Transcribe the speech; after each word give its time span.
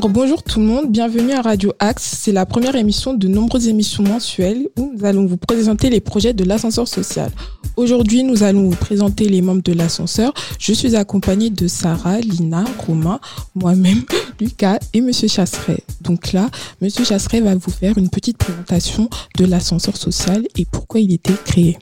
Alors 0.00 0.08
bonjour 0.08 0.42
tout 0.42 0.60
le 0.60 0.64
monde, 0.64 0.90
bienvenue 0.90 1.32
à 1.32 1.42
Radio 1.42 1.74
Axe. 1.78 2.16
C'est 2.22 2.32
la 2.32 2.46
première 2.46 2.74
émission 2.74 3.12
de 3.12 3.28
nombreuses 3.28 3.68
émissions 3.68 4.02
mensuelles 4.02 4.66
où 4.78 4.94
nous 4.96 5.04
allons 5.04 5.26
vous 5.26 5.36
présenter 5.36 5.90
les 5.90 6.00
projets 6.00 6.32
de 6.32 6.42
l'ascenseur 6.42 6.88
social. 6.88 7.30
Aujourd'hui, 7.76 8.24
nous 8.24 8.42
allons 8.42 8.70
vous 8.70 8.76
présenter 8.76 9.28
les 9.28 9.42
membres 9.42 9.62
de 9.62 9.74
l'ascenseur. 9.74 10.32
Je 10.58 10.72
suis 10.72 10.96
accompagnée 10.96 11.50
de 11.50 11.68
Sarah, 11.68 12.18
Lina, 12.18 12.64
Romain, 12.78 13.20
moi-même, 13.54 14.04
Lucas 14.40 14.78
et 14.94 15.02
Monsieur 15.02 15.28
Chasseret. 15.28 15.84
Donc 16.00 16.32
là, 16.32 16.48
Monsieur 16.80 17.04
Chasseret 17.04 17.42
va 17.42 17.54
vous 17.54 17.70
faire 17.70 17.98
une 17.98 18.08
petite 18.08 18.38
présentation 18.38 19.10
de 19.36 19.44
l'ascenseur 19.44 19.98
social 19.98 20.46
et 20.56 20.64
pourquoi 20.64 21.00
il 21.00 21.12
était 21.12 21.36
créé. 21.44 21.76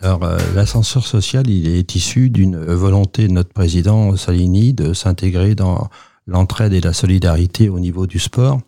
Alors, 0.00 0.24
euh, 0.24 0.38
l'ascenseur 0.54 1.06
social, 1.06 1.50
il 1.50 1.68
est 1.68 1.94
issu 1.94 2.30
d'une 2.30 2.56
volonté 2.56 3.28
de 3.28 3.32
notre 3.32 3.52
président 3.52 4.16
Salini 4.16 4.72
de 4.72 4.94
s'intégrer 4.94 5.54
dans 5.54 5.90
l'entraide 6.28 6.72
et 6.74 6.80
la 6.80 6.92
solidarité 6.92 7.68
au 7.68 7.80
niveau 7.80 8.06
du 8.06 8.20
sport 8.20 8.60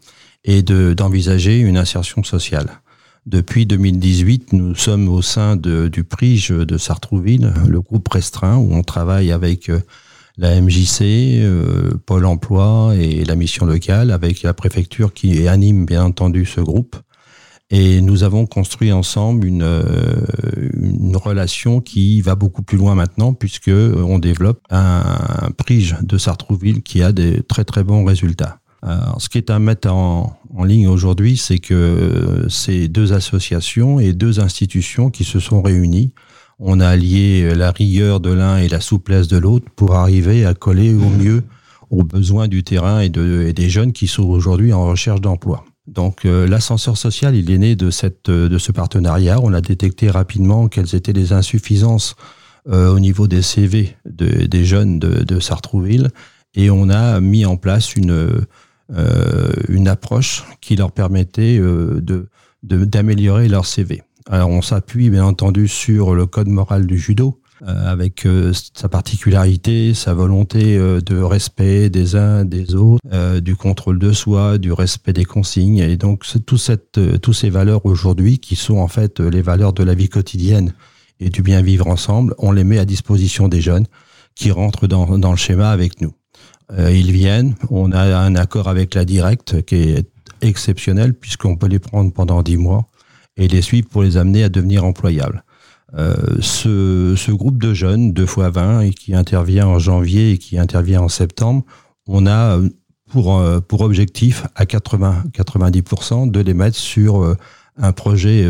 et 0.44 0.62
de, 0.62 0.94
d'envisager 0.94 1.60
une 1.60 1.76
insertion 1.76 2.24
sociale. 2.24 2.80
Depuis 3.26 3.66
2018, 3.66 4.54
nous 4.54 4.74
sommes 4.74 5.08
au 5.08 5.20
sein 5.20 5.54
de, 5.54 5.88
du 5.88 6.02
PRIGE 6.02 6.50
de 6.50 6.78
Sartrouville, 6.78 7.52
le 7.68 7.80
groupe 7.80 8.08
restreint 8.08 8.56
où 8.56 8.72
on 8.72 8.82
travaille 8.82 9.30
avec 9.30 9.68
euh, 9.68 9.80
la 10.38 10.58
MJC, 10.58 11.02
euh, 11.02 11.90
Pôle 12.06 12.24
emploi 12.24 12.94
et 12.96 13.24
la 13.24 13.36
mission 13.36 13.66
locale, 13.66 14.10
avec 14.10 14.42
la 14.42 14.54
préfecture 14.54 15.12
qui 15.12 15.46
anime 15.46 15.84
bien 15.84 16.02
entendu 16.02 16.46
ce 16.46 16.62
groupe. 16.62 16.96
Et 17.72 18.00
nous 18.00 18.24
avons 18.24 18.46
construit 18.46 18.90
ensemble 18.90 19.46
une, 19.46 19.62
euh, 19.62 20.26
une 20.74 21.16
relation 21.16 21.80
qui 21.80 22.20
va 22.20 22.34
beaucoup 22.34 22.62
plus 22.62 22.76
loin 22.76 22.96
maintenant, 22.96 23.32
puisque 23.32 23.70
on 23.70 24.18
développe 24.18 24.60
un, 24.70 25.50
prige 25.56 25.96
de 26.02 26.18
Sartrouville 26.18 26.82
qui 26.82 27.02
a 27.02 27.12
des 27.12 27.42
très 27.42 27.64
très 27.64 27.84
bons 27.84 28.04
résultats. 28.04 28.58
Ce 29.18 29.28
qui 29.28 29.36
est 29.36 29.50
à 29.50 29.58
mettre 29.58 29.92
en, 29.92 30.36
ligne 30.64 30.88
aujourd'hui, 30.88 31.36
c'est 31.36 31.58
que 31.58 32.46
ces 32.48 32.88
deux 32.88 33.12
associations 33.12 34.00
et 34.00 34.14
deux 34.14 34.40
institutions 34.40 35.10
qui 35.10 35.22
se 35.22 35.38
sont 35.38 35.60
réunies, 35.62 36.12
on 36.58 36.80
a 36.80 36.88
allié 36.88 37.54
la 37.54 37.72
rigueur 37.72 38.20
de 38.20 38.32
l'un 38.32 38.56
et 38.56 38.68
la 38.68 38.80
souplesse 38.80 39.28
de 39.28 39.36
l'autre 39.36 39.66
pour 39.76 39.94
arriver 39.94 40.44
à 40.44 40.54
coller 40.54 40.94
au 40.94 41.08
mieux 41.08 41.44
aux 41.90 42.04
besoins 42.04 42.48
du 42.48 42.64
terrain 42.64 43.00
et 43.00 43.10
des 43.10 43.68
jeunes 43.68 43.92
qui 43.92 44.06
sont 44.06 44.24
aujourd'hui 44.24 44.72
en 44.72 44.86
recherche 44.86 45.20
d'emploi. 45.20 45.64
Donc 45.86 46.24
euh, 46.24 46.46
l'ascenseur 46.46 46.96
social, 46.96 47.34
il 47.34 47.50
est 47.50 47.58
né 47.58 47.76
de, 47.76 47.90
cette, 47.90 48.28
euh, 48.28 48.48
de 48.48 48.58
ce 48.58 48.72
partenariat. 48.72 49.40
On 49.42 49.52
a 49.52 49.60
détecté 49.60 50.10
rapidement 50.10 50.68
quelles 50.68 50.94
étaient 50.94 51.12
les 51.12 51.32
insuffisances 51.32 52.14
euh, 52.68 52.92
au 52.92 53.00
niveau 53.00 53.26
des 53.26 53.42
CV 53.42 53.96
de, 54.04 54.46
des 54.46 54.64
jeunes 54.64 54.98
de, 54.98 55.24
de, 55.24 55.40
Sartrouville 55.40 56.10
et 56.54 56.70
on 56.70 56.90
a 56.90 57.20
mis 57.20 57.46
en 57.46 57.56
place 57.56 57.94
une, 57.94 58.44
une 59.68 59.86
approche 59.86 60.44
qui 60.60 60.74
leur 60.74 60.90
permettait 60.90 61.58
de, 61.58 62.28
d'améliorer 62.62 63.46
leur 63.46 63.66
CV. 63.66 64.02
Alors 64.28 64.50
on 64.50 64.60
s'appuie 64.60 65.10
bien 65.10 65.24
entendu 65.24 65.68
sur 65.68 66.12
le 66.12 66.26
code 66.26 66.48
moral 66.48 66.86
du 66.86 66.98
judo 66.98 67.39
avec 67.66 68.26
euh, 68.26 68.52
sa 68.74 68.88
particularité, 68.88 69.92
sa 69.94 70.14
volonté 70.14 70.76
euh, 70.76 71.00
de 71.00 71.16
respect 71.16 71.90
des 71.90 72.16
uns 72.16 72.44
des 72.44 72.74
autres, 72.74 73.00
du 73.40 73.56
contrôle 73.56 73.98
de 73.98 74.12
soi, 74.12 74.58
du 74.58 74.72
respect 74.72 75.12
des 75.12 75.24
consignes. 75.24 75.78
Et 75.78 75.96
donc, 75.96 76.24
tout 76.46 76.58
cette, 76.58 77.20
tous 77.20 77.32
ces 77.32 77.50
valeurs 77.50 77.84
aujourd'hui, 77.86 78.38
qui 78.38 78.56
sont 78.56 78.78
en 78.78 78.88
fait 78.88 79.20
les 79.20 79.42
valeurs 79.42 79.72
de 79.72 79.82
la 79.82 79.94
vie 79.94 80.08
quotidienne 80.08 80.72
et 81.18 81.28
du 81.28 81.42
bien 81.42 81.60
vivre 81.60 81.86
ensemble, 81.86 82.34
on 82.38 82.52
les 82.52 82.64
met 82.64 82.78
à 82.78 82.84
disposition 82.84 83.48
des 83.48 83.60
jeunes 83.60 83.86
qui 84.34 84.50
rentrent 84.50 84.86
dans, 84.86 85.18
dans 85.18 85.32
le 85.32 85.36
schéma 85.36 85.70
avec 85.70 86.00
nous. 86.00 86.12
ils 86.78 87.12
viennent, 87.12 87.54
on 87.70 87.92
a 87.92 88.18
un 88.18 88.36
accord 88.36 88.68
avec 88.68 88.94
la 88.94 89.04
directe 89.04 89.62
qui 89.62 89.76
est 89.76 90.08
exceptionnel 90.40 91.14
puisqu'on 91.14 91.56
peut 91.56 91.66
les 91.66 91.78
prendre 91.78 92.12
pendant 92.12 92.42
dix 92.42 92.56
mois 92.56 92.88
et 93.36 93.48
les 93.48 93.62
suivre 93.62 93.88
pour 93.88 94.02
les 94.02 94.16
amener 94.16 94.44
à 94.44 94.48
devenir 94.48 94.84
employables. 94.84 95.44
Euh, 95.94 96.14
ce, 96.40 97.14
ce, 97.16 97.32
groupe 97.32 97.60
de 97.60 97.74
jeunes, 97.74 98.12
2 98.12 98.26
fois 98.26 98.50
20, 98.50 98.80
et 98.82 98.90
qui 98.90 99.14
intervient 99.14 99.66
en 99.66 99.78
janvier 99.78 100.32
et 100.32 100.38
qui 100.38 100.58
intervient 100.58 101.02
en 101.02 101.08
septembre, 101.08 101.64
on 102.06 102.26
a 102.26 102.58
pour, 103.10 103.38
euh, 103.38 103.60
pour 103.60 103.80
objectif 103.80 104.46
à 104.54 104.66
80, 104.66 105.24
90% 105.32 106.30
de 106.30 106.40
les 106.40 106.54
mettre 106.54 106.76
sur 106.76 107.22
euh, 107.22 107.36
un 107.76 107.92
projet 107.92 108.46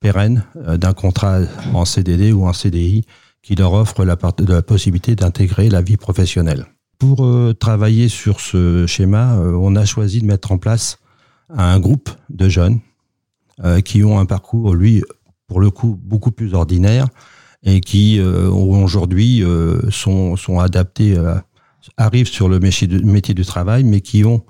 pérenne 0.00 0.44
d'un 0.54 0.94
contrat 0.94 1.40
en 1.74 1.84
CDD 1.84 2.32
ou 2.32 2.46
en 2.46 2.52
CDI 2.52 3.04
qui 3.42 3.56
leur 3.56 3.74
offre 3.74 4.04
la, 4.04 4.16
la 4.48 4.62
possibilité 4.62 5.14
d'intégrer 5.14 5.68
la 5.68 5.82
vie 5.82 5.98
professionnelle. 5.98 6.66
Pour 6.98 7.28
travailler 7.58 8.08
sur 8.08 8.40
ce 8.40 8.86
schéma, 8.86 9.36
on 9.36 9.76
a 9.76 9.84
choisi 9.84 10.20
de 10.20 10.26
mettre 10.26 10.50
en 10.50 10.56
place 10.56 10.98
un 11.50 11.78
groupe 11.78 12.08
de 12.30 12.48
jeunes 12.48 12.80
qui 13.84 14.02
ont 14.02 14.18
un 14.18 14.24
parcours, 14.24 14.74
lui, 14.74 15.02
le 15.60 15.70
coup 15.70 15.98
beaucoup 16.02 16.30
plus 16.30 16.54
ordinaires 16.54 17.08
et 17.64 17.80
qui 17.80 18.18
euh, 18.18 18.48
aujourd'hui 18.48 19.42
euh, 19.42 19.90
sont, 19.90 20.36
sont 20.36 20.58
adaptés, 20.58 21.16
euh, 21.16 21.34
arrivent 21.96 22.28
sur 22.28 22.48
le 22.48 22.58
métier, 22.58 22.88
métier 22.88 23.34
du 23.34 23.44
travail, 23.44 23.84
mais 23.84 24.00
qui 24.00 24.24
ont 24.24 24.44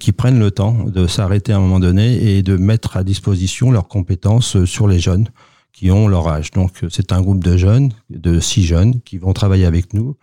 qui 0.00 0.10
prennent 0.10 0.40
le 0.40 0.50
temps 0.50 0.86
de 0.86 1.06
s'arrêter 1.06 1.52
à 1.52 1.58
un 1.58 1.60
moment 1.60 1.78
donné 1.78 2.36
et 2.36 2.42
de 2.42 2.56
mettre 2.56 2.96
à 2.96 3.04
disposition 3.04 3.70
leurs 3.70 3.86
compétences 3.86 4.64
sur 4.64 4.88
les 4.88 4.98
jeunes 4.98 5.28
qui 5.72 5.92
ont 5.92 6.08
leur 6.08 6.26
âge. 6.26 6.50
Donc 6.50 6.84
c'est 6.90 7.12
un 7.12 7.20
groupe 7.20 7.44
de 7.44 7.56
jeunes, 7.56 7.92
de 8.10 8.40
six 8.40 8.64
jeunes, 8.64 9.00
qui 9.02 9.18
vont 9.18 9.32
travailler 9.32 9.66
avec 9.66 9.92
nous 9.94 10.16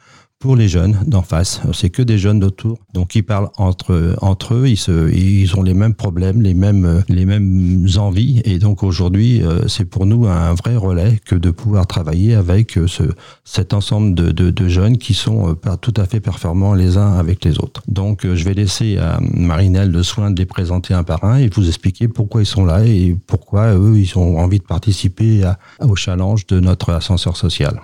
pour 0.45 0.55
les 0.55 0.67
jeunes 0.67 0.99
d'en 1.07 1.23
face. 1.23 1.59
C'est 1.73 1.89
que 1.89 2.03
des 2.03 2.19
jeunes 2.19 2.39
d'autour. 2.39 2.77
Donc 2.93 3.15
ils 3.15 3.23
parlent 3.23 3.49
entre 3.57 4.15
entre 4.21 4.53
eux, 4.53 4.67
ils 4.67 4.77
se 4.77 5.11
ils 5.11 5.55
ont 5.57 5.63
les 5.63 5.73
mêmes 5.73 5.95
problèmes, 5.95 6.39
les 6.39 6.53
mêmes 6.53 7.03
les 7.09 7.25
mêmes 7.25 7.87
envies 7.97 8.43
et 8.45 8.59
donc 8.59 8.83
aujourd'hui 8.83 9.41
euh, 9.41 9.67
c'est 9.67 9.85
pour 9.85 10.05
nous 10.05 10.27
un 10.27 10.53
vrai 10.53 10.75
relais 10.75 11.19
que 11.25 11.33
de 11.33 11.49
pouvoir 11.49 11.87
travailler 11.87 12.35
avec 12.35 12.77
euh, 12.77 12.85
ce 12.85 13.01
cet 13.43 13.73
ensemble 13.73 14.13
de, 14.13 14.29
de, 14.31 14.67
jeunes 14.67 14.99
qui 14.99 15.15
sont 15.15 15.49
euh, 15.49 15.75
tout 15.81 15.95
à 15.97 16.05
fait 16.05 16.19
performants 16.19 16.75
les 16.75 16.97
uns 16.97 17.13
avec 17.13 17.43
les 17.43 17.57
autres. 17.57 17.81
Donc 17.87 18.19
je 18.21 18.43
vais 18.43 18.53
laisser 18.53 18.99
à 18.99 19.17
Marinelle 19.21 19.89
le 19.89 20.03
soin 20.03 20.29
de 20.29 20.37
les 20.37 20.45
présenter 20.45 20.93
un 20.93 21.03
par 21.03 21.23
un 21.23 21.37
et 21.37 21.49
vous 21.49 21.67
expliquer 21.67 22.07
pourquoi 22.07 22.43
ils 22.43 22.51
sont 22.57 22.65
là 22.65 22.85
et 22.85 23.17
pourquoi 23.25 23.73
eux 23.73 23.97
ils 23.97 24.15
ont 24.15 24.37
envie 24.37 24.59
de 24.59 24.63
participer 24.63 25.43
à, 25.43 25.57
au 25.79 25.95
challenge 25.95 26.45
de 26.45 26.59
notre 26.59 26.91
ascenseur 26.93 27.35
social. 27.35 27.81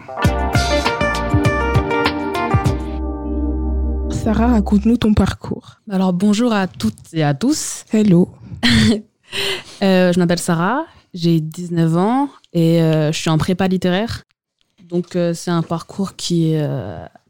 Sarah, 4.24 4.50
raconte-nous 4.50 4.98
ton 4.98 5.16
parcours. 5.16 5.80
Alors 5.90 6.14
bonjour 6.14 6.54
à 6.54 6.68
toutes 6.68 7.12
et 7.14 7.24
à 7.24 7.34
tous. 7.34 7.86
Hello. 7.92 8.30
euh, 9.82 10.14
je 10.14 10.20
m'appelle 10.20 10.38
Sarah, 10.38 10.86
j'ai 11.16 11.40
19 11.40 11.98
ans 11.98 12.30
et 12.54 12.84
euh, 12.84 13.12
je 13.12 13.18
suis 13.18 13.32
en 13.32 13.40
prépa 13.40 13.68
littéraire. 13.68 14.22
Donc 14.88 15.16
euh, 15.16 15.34
c'est 15.34 15.50
un 15.50 15.64
parcours 15.64 16.16
qui 16.16 16.54
est 16.54 16.64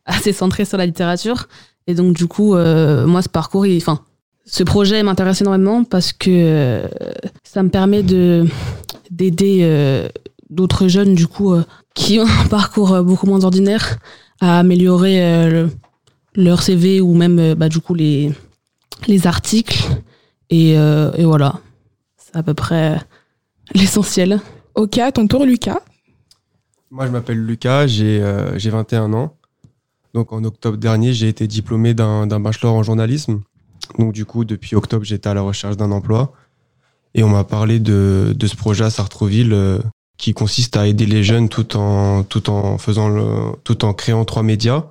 assez 0.06 0.34
centré 0.34 0.66
sur 0.66 0.78
la 0.78 0.86
littérature. 0.86 1.48
Et 1.88 1.94
donc 1.94 2.14
du 2.14 2.28
coup, 2.28 2.56
moi 2.56 3.22
ce 3.22 3.30
parcours, 3.30 3.66
enfin, 3.78 4.02
ce 4.46 4.64
projet 4.64 5.02
m'intéresse 5.02 5.40
énormément 5.40 5.86
parce 5.86 6.12
que 6.12 6.84
ça 7.46 7.64
me 7.64 7.70
permet 7.70 8.04
de 8.04 8.46
d'aider 9.12 10.10
d'autres 10.50 10.90
jeunes 10.90 11.16
du 11.16 11.28
coup 11.28 11.56
qui 11.96 12.20
ont 12.20 12.28
un 12.28 12.48
parcours 12.50 13.02
beaucoup 13.02 13.28
moins 13.28 13.46
ordinaire 13.46 13.98
à 14.42 14.60
améliorer 14.60 15.50
le 15.50 15.70
leur 16.36 16.62
CV 16.62 17.02
ou 17.02 17.14
même 17.14 17.40
euh, 17.40 17.56
bah, 17.56 17.70
du 17.70 17.80
coup 17.80 17.94
les, 17.94 18.32
les 19.08 19.28
articles. 19.28 19.84
Et, 20.50 20.78
euh, 20.78 21.12
et 21.14 21.24
voilà, 21.24 21.60
c'est 22.18 22.36
à 22.36 22.44
peu 22.44 22.54
près 22.54 23.00
l'essentiel. 23.74 24.40
Ok, 24.76 24.98
à 24.98 25.12
ton 25.12 25.28
tour 25.28 25.46
Lucas. 25.46 25.80
Moi 26.90 27.08
je 27.08 27.12
m'appelle 27.12 27.46
Lucas, 27.46 27.88
j'ai 27.88 28.20
euh, 28.22 28.58
21 28.58 29.14
ans. 29.14 29.36
Donc 30.14 30.34
en 30.34 30.44
octobre 30.44 30.78
dernier, 30.78 31.14
j'ai 31.14 31.30
été 31.30 31.48
diplômé 31.48 31.94
d'un 31.94 32.40
bachelor 32.40 32.74
en 32.74 32.84
journalisme. 32.84 33.42
Donc 33.98 34.14
du 34.14 34.26
coup, 34.26 34.44
depuis 34.44 34.76
octobre, 34.76 35.06
j'étais 35.06 35.30
à 35.30 35.34
la 35.34 35.42
recherche 35.42 35.78
d'un 35.78 35.92
emploi. 35.92 36.34
Et 37.14 37.24
on 37.24 37.30
m'a 37.30 37.44
parlé 37.44 37.80
de, 37.80 38.34
de 38.36 38.48
ce 38.48 38.56
projet 38.56 38.86
à 38.86 38.90
Sartreville 38.90 39.54
euh, 39.54 39.80
qui 40.18 40.34
consiste 40.34 40.78
à 40.78 40.88
aider 40.88 41.06
les 41.06 41.24
jeunes 41.24 41.50
tout 41.50 41.76
en, 41.78 42.24
tout 42.24 42.50
en 42.50 42.78
faisant 42.78 43.10
le, 43.10 43.54
tout 43.64 43.84
en 43.86 43.94
créant 43.94 44.24
trois 44.24 44.44
médias 44.44 44.86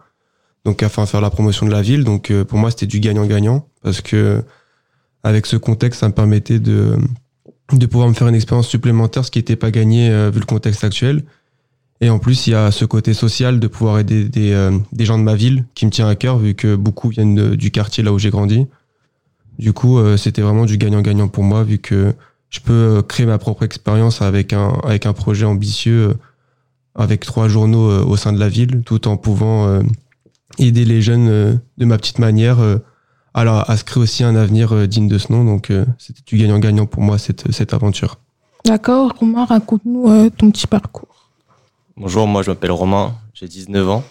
donc 0.65 0.83
afin 0.83 1.05
de 1.05 1.09
faire 1.09 1.21
la 1.21 1.31
promotion 1.31 1.67
de 1.67 1.73
la 1.73 1.83
ville. 1.83 2.05
Donc 2.05 2.31
euh, 2.31 2.45
pour 2.45 2.59
moi, 2.59 2.71
c'était 2.71 2.87
du 2.87 3.01
gagnant-gagnant 3.01 3.67
parce 3.83 4.01
que 4.01 4.43
avec 5.23 5.47
ce 5.47 5.57
contexte, 5.57 6.01
ça 6.01 6.09
me 6.09 6.15
permettait 6.15 6.59
de 6.59 6.97
de 7.73 7.87
pouvoir 7.87 8.09
me 8.09 8.15
faire 8.15 8.27
une 8.27 8.35
expérience 8.35 8.67
supplémentaire, 8.67 9.25
ce 9.25 9.31
qui 9.31 9.39
n'était 9.39 9.57
pas 9.57 9.71
gagné 9.71 10.11
euh, 10.11 10.31
vu 10.31 10.41
le 10.41 10.47
contexte 10.47 10.83
actuel. 10.83 11.25
Et 12.01 12.11
en 12.11 12.19
plus, 12.19 12.47
il 12.47 12.51
y 12.51 12.55
a 12.55 12.73
ce 12.73 12.85
côté 12.85 13.15
social 13.15 13.61
de 13.61 13.67
pouvoir 13.69 13.99
aider 13.99 14.25
des, 14.25 14.53
euh, 14.53 14.77
des 14.91 15.05
gens 15.05 15.19
de 15.19 15.23
ma 15.23 15.37
ville 15.37 15.67
qui 15.75 15.87
me 15.87 15.91
tient 15.91 16.09
à 16.09 16.17
cœur 16.17 16.39
vu 16.39 16.55
que 16.55 16.75
beaucoup 16.75 17.11
viennent 17.11 17.55
du 17.55 17.71
quartier 17.71 18.03
là 18.03 18.13
où 18.13 18.19
j'ai 18.19 18.31
grandi. 18.31 18.67
Du 19.59 19.75
coup, 19.75 20.01
c'était 20.17 20.41
vraiment 20.41 20.65
du 20.65 20.79
gagnant-gagnant 20.79 21.29
pour 21.29 21.45
moi 21.45 21.65
vu 21.65 21.77
que 21.77 22.15
je 22.49 22.61
peux 22.61 23.03
créer 23.07 23.27
ma 23.27 23.37
propre 23.37 23.63
expérience 23.63 24.23
avec 24.23 24.55
un, 24.55 24.71
avec 24.85 25.05
un 25.05 25.13
projet 25.13 25.45
ambitieux, 25.45 26.15
avec 26.95 27.27
trois 27.27 27.47
journaux 27.47 27.91
au 28.07 28.17
sein 28.17 28.33
de 28.33 28.41
la 28.41 28.49
ville, 28.49 28.83
tout 28.87 29.07
en 29.07 29.19
pouvant 29.19 29.83
aider 30.67 30.85
les 30.85 31.03
jeunes 31.03 31.29
euh, 31.29 31.55
de 31.79 31.85
ma 31.85 31.97
petite 31.99 32.19
manière 32.19 32.61
euh, 32.61 32.79
alors, 33.33 33.69
à 33.71 33.77
se 33.77 33.85
créer 33.85 34.03
aussi 34.03 34.25
un 34.25 34.35
avenir 34.35 34.89
digne 34.89 35.07
de 35.07 35.17
ce 35.17 35.33
nom. 35.33 35.45
Donc, 35.45 35.73
c'était 35.99 36.23
du 36.27 36.37
gagnant-gagnant 36.37 36.87
pour 36.87 37.01
moi, 37.01 37.17
cette, 37.17 37.53
cette 37.53 37.73
aventure. 37.73 38.17
D'accord. 38.65 39.13
Romain, 39.21 39.45
raconte-nous 39.45 40.31
ton 40.31 40.51
petit 40.51 40.67
parcours. 40.67 41.31
Bonjour, 41.97 42.27
moi 42.27 42.43
je 42.43 42.51
m'appelle 42.51 42.73
Romain, 42.73 43.15
j'ai 43.33 43.47
19 43.47 43.89
ans. 43.89 44.03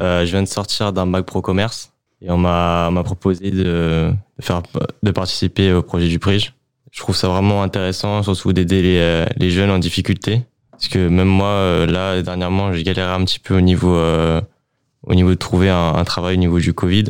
je 0.00 0.24
viens 0.24 0.42
de 0.42 0.48
sortir 0.48 0.94
d'un 0.94 1.06
bac 1.06 1.26
pro 1.26 1.42
commerce 1.42 1.92
et 2.22 2.30
on 2.30 2.38
m'a 2.38 2.90
proposé 3.04 3.50
de, 3.50 4.10
faire, 4.40 4.62
de 5.02 5.10
participer 5.10 5.74
au 5.74 5.82
projet 5.82 6.08
du 6.08 6.18
PRIGE. 6.18 6.54
Je 6.92 7.00
trouve 7.00 7.14
ça 7.14 7.28
vraiment 7.28 7.62
intéressant, 7.62 8.22
surtout 8.22 8.54
d'aider 8.54 8.80
les, 8.80 9.26
les 9.36 9.50
jeunes 9.50 9.70
en 9.70 9.78
difficulté. 9.78 10.46
Parce 10.70 10.88
que 10.88 11.08
même 11.08 11.28
moi, 11.28 11.84
là, 11.84 12.22
dernièrement, 12.22 12.72
j'ai 12.72 12.84
galéré 12.84 13.12
un 13.12 13.22
petit 13.26 13.38
peu 13.38 13.58
au 13.58 13.60
niveau, 13.60 14.00
au 15.10 15.14
niveau 15.14 15.30
de 15.30 15.34
trouver 15.34 15.68
un, 15.68 16.04
travail 16.04 16.36
au 16.36 16.38
niveau 16.38 16.60
du 16.60 16.72
Covid. 16.72 17.06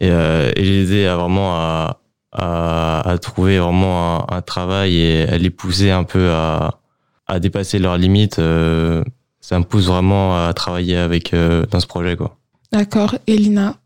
Et, 0.00 0.10
euh, 0.10 0.52
et 0.54 0.62
les 0.62 0.82
aider 0.82 1.06
à 1.06 1.16
vraiment 1.16 1.54
à, 1.54 2.00
à, 2.30 3.10
à 3.10 3.18
trouver 3.18 3.58
vraiment 3.58 4.30
un, 4.30 4.36
un, 4.36 4.42
travail 4.42 4.96
et 4.96 5.22
à 5.26 5.38
les 5.38 5.50
pousser 5.50 5.90
un 5.90 6.04
peu 6.04 6.30
à, 6.30 6.78
à 7.26 7.40
dépasser 7.40 7.78
leurs 7.78 7.96
limites. 7.96 8.38
Euh, 8.38 9.02
ça 9.40 9.58
me 9.58 9.64
pousse 9.64 9.86
vraiment 9.86 10.46
à 10.46 10.52
travailler 10.52 10.96
avec 10.96 11.32
euh, 11.32 11.64
dans 11.70 11.80
ce 11.80 11.86
projet. 11.86 12.16
quoi. 12.16 12.36
D'accord. 12.70 13.16
Elina 13.26 13.76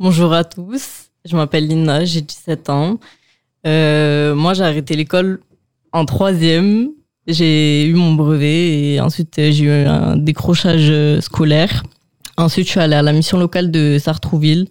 Bonjour 0.00 0.32
à 0.32 0.42
tous. 0.42 1.10
Je 1.24 1.36
m'appelle 1.36 1.68
Lina, 1.68 2.04
j'ai 2.04 2.20
17 2.20 2.68
ans. 2.68 2.98
Euh, 3.64 4.34
moi, 4.34 4.54
j'ai 4.54 4.64
arrêté 4.64 4.96
l'école 4.96 5.40
en 5.92 6.04
troisième. 6.04 6.90
J'ai 7.28 7.86
eu 7.86 7.94
mon 7.94 8.14
brevet 8.14 8.94
et 8.94 9.00
ensuite 9.00 9.36
j'ai 9.36 9.64
eu 9.64 9.70
un 9.70 10.16
décrochage 10.16 10.92
scolaire. 11.20 11.84
Ensuite, 12.36 12.66
je 12.66 12.70
suis 12.72 12.80
allée 12.80 12.96
à 12.96 13.02
la 13.02 13.12
mission 13.12 13.38
locale 13.38 13.70
de 13.70 13.98
Sartrouville. 13.98 14.66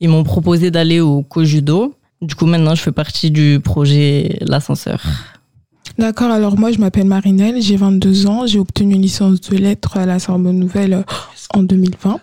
Ils 0.00 0.08
m'ont 0.08 0.24
proposé 0.24 0.70
d'aller 0.70 1.00
au 1.00 1.22
Kojudo. 1.22 1.94
Du 2.22 2.34
coup, 2.34 2.46
maintenant, 2.46 2.74
je 2.74 2.82
fais 2.82 2.92
partie 2.92 3.30
du 3.30 3.60
projet 3.62 4.38
L'Ascenseur. 4.40 5.02
D'accord, 5.98 6.30
alors 6.30 6.58
moi 6.58 6.70
je 6.72 6.78
m'appelle 6.78 7.06
Marinelle, 7.06 7.60
j'ai 7.60 7.76
22 7.76 8.26
ans, 8.26 8.46
j'ai 8.46 8.58
obtenu 8.58 8.94
une 8.94 9.02
licence 9.02 9.40
de 9.40 9.56
lettres 9.56 9.98
à 9.98 10.06
la 10.06 10.18
Sorbonne 10.18 10.58
Nouvelle 10.58 10.94
euh, 10.94 11.02
en 11.52 11.62
2020. 11.62 12.20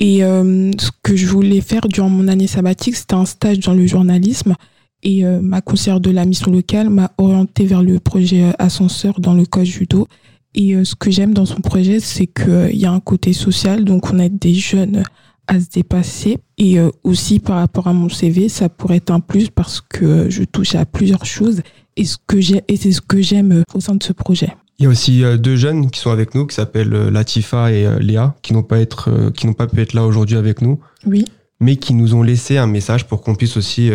Et 0.00 0.24
euh, 0.24 0.70
ce 0.78 0.90
que 1.02 1.16
je 1.16 1.26
voulais 1.26 1.60
faire 1.60 1.82
durant 1.88 2.10
mon 2.10 2.28
année 2.28 2.46
sabbatique, 2.46 2.96
c'était 2.96 3.14
un 3.14 3.24
stage 3.24 3.60
dans 3.60 3.72
le 3.72 3.86
journalisme. 3.86 4.54
Et 5.02 5.24
euh, 5.24 5.40
ma 5.40 5.60
conseillère 5.60 6.00
de 6.00 6.10
la 6.10 6.24
mission 6.24 6.50
locale 6.50 6.90
m'a 6.90 7.12
orienté 7.16 7.64
vers 7.64 7.82
le 7.82 8.00
projet 8.00 8.52
Ascenseur 8.58 9.20
dans 9.20 9.34
le 9.34 9.46
code 9.46 9.64
judo. 9.64 10.08
Et 10.54 10.84
ce 10.84 10.94
que 10.94 11.10
j'aime 11.10 11.34
dans 11.34 11.46
son 11.46 11.60
projet, 11.60 12.00
c'est 12.00 12.26
qu'il 12.26 12.76
y 12.76 12.86
a 12.86 12.92
un 12.92 13.00
côté 13.00 13.32
social, 13.32 13.84
donc 13.84 14.12
on 14.12 14.18
aide 14.18 14.38
des 14.38 14.54
jeunes 14.54 15.02
à 15.46 15.60
se 15.60 15.68
dépasser. 15.68 16.38
Et 16.58 16.78
aussi 17.02 17.40
par 17.40 17.56
rapport 17.56 17.88
à 17.88 17.92
mon 17.92 18.08
CV, 18.08 18.48
ça 18.48 18.68
pourrait 18.68 18.98
être 18.98 19.10
un 19.10 19.20
plus 19.20 19.50
parce 19.50 19.80
que 19.80 20.30
je 20.30 20.44
touche 20.44 20.74
à 20.74 20.86
plusieurs 20.86 21.26
choses 21.26 21.62
et 21.96 22.04
ce 22.04 22.16
que 22.26 22.40
j'ai 22.40 22.62
et 22.68 22.76
c'est 22.76 22.92
ce 22.92 23.00
que 23.00 23.20
j'aime 23.20 23.64
au 23.74 23.80
sein 23.80 23.94
de 23.96 24.02
ce 24.02 24.12
projet. 24.12 24.54
Il 24.78 24.84
y 24.84 24.86
a 24.86 24.88
aussi 24.88 25.22
deux 25.38 25.56
jeunes 25.56 25.90
qui 25.90 26.00
sont 26.00 26.10
avec 26.10 26.34
nous 26.34 26.46
qui 26.46 26.54
s'appellent 26.54 27.08
Latifa 27.08 27.72
et 27.72 27.86
Léa 28.00 28.34
qui 28.42 28.52
n'ont 28.52 28.62
pas 28.62 28.78
être 28.78 29.32
qui 29.36 29.46
n'ont 29.46 29.52
pas 29.52 29.66
pu 29.66 29.80
être 29.80 29.92
là 29.92 30.04
aujourd'hui 30.04 30.36
avec 30.36 30.62
nous. 30.62 30.78
Oui. 31.06 31.24
Mais 31.60 31.76
qui 31.76 31.94
nous 31.94 32.14
ont 32.14 32.22
laissé 32.22 32.58
un 32.58 32.66
message 32.66 33.06
pour 33.06 33.22
qu'on 33.22 33.34
puisse 33.34 33.56
aussi 33.56 33.90